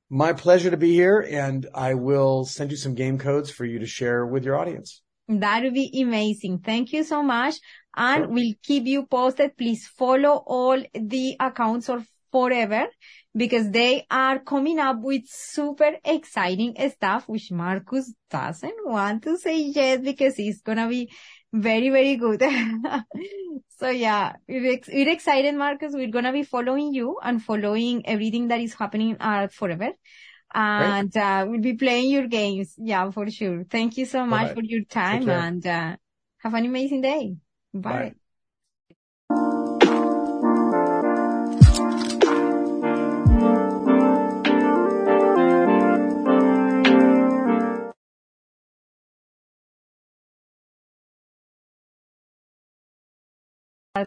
My 0.09 0.33
pleasure 0.35 0.71
to 0.71 0.77
be 0.77 0.93
here 0.93 1.27
and 1.31 1.67
I 1.75 1.95
will 1.95 2.45
send 2.45 2.71
you 2.71 2.77
some 2.77 2.95
game 2.95 3.19
codes 3.19 3.51
for 3.51 3.65
you 3.65 3.79
to 3.79 3.87
share 3.87 4.27
with 4.27 4.45
your 4.45 4.59
audience. 4.59 5.03
That 5.29 5.63
would 5.63 5.75
be 5.75 6.03
amazing. 6.03 6.59
Thank 6.59 6.93
you 6.93 7.05
so 7.05 7.23
much. 7.23 7.57
And 7.97 8.29
we'll 8.29 8.55
keep 8.63 8.87
you 8.87 9.07
posted. 9.07 9.57
Please 9.57 9.87
follow 9.87 10.43
all 10.47 10.83
the 10.95 11.37
accounts 11.39 11.89
of 11.89 12.07
ForeVR 12.33 12.87
because 13.37 13.71
they 13.71 14.07
are 14.11 14.39
coming 14.39 14.79
up 14.79 15.01
with 15.01 15.23
super 15.27 15.93
exciting 16.05 16.75
stuff, 16.91 17.29
which 17.29 17.51
Marcus 17.51 18.13
doesn't 18.31 18.87
want 18.87 19.23
to 19.25 19.37
say 19.37 19.61
yet 19.61 20.03
because 20.03 20.35
it's 20.39 20.63
going 20.63 20.79
to 20.79 20.89
be 20.89 21.11
very, 21.53 21.91
very 21.91 22.17
good. 22.17 22.43
so 23.79 23.91
yeah, 23.91 24.33
we're, 24.49 24.81
we're 24.89 25.11
excited, 25.11 25.55
Marcus. 25.55 25.93
We're 25.95 26.11
going 26.11 26.25
to 26.25 26.33
be 26.33 26.45
following 26.45 26.95
you 26.95 27.19
and 27.23 27.43
following 27.43 28.07
everything 28.07 28.49
that 28.49 28.61
is 28.61 28.75
happening 28.75 29.17
at 29.21 29.53
ForeVR 29.53 29.93
and 30.55 31.17
uh, 31.17 31.47
we'll 31.49 31.61
be 31.61 31.75
playing 31.75 32.11
your 32.11 32.27
games. 32.29 32.75
Yeah, 32.79 33.11
for 33.11 33.31
sure. 33.31 33.65
Thank 33.65 33.97
you 33.97 34.07
so 34.07 34.27
much 34.27 34.53
for 34.53 34.63
your 34.63 34.85
time 34.85 35.29
and 35.31 35.67
uh, 35.67 35.97
have 36.39 36.55
an 36.55 36.67
amazing 36.67 37.03
day. 37.03 37.37
Bye. 37.87 38.13
Bye. 38.13 38.22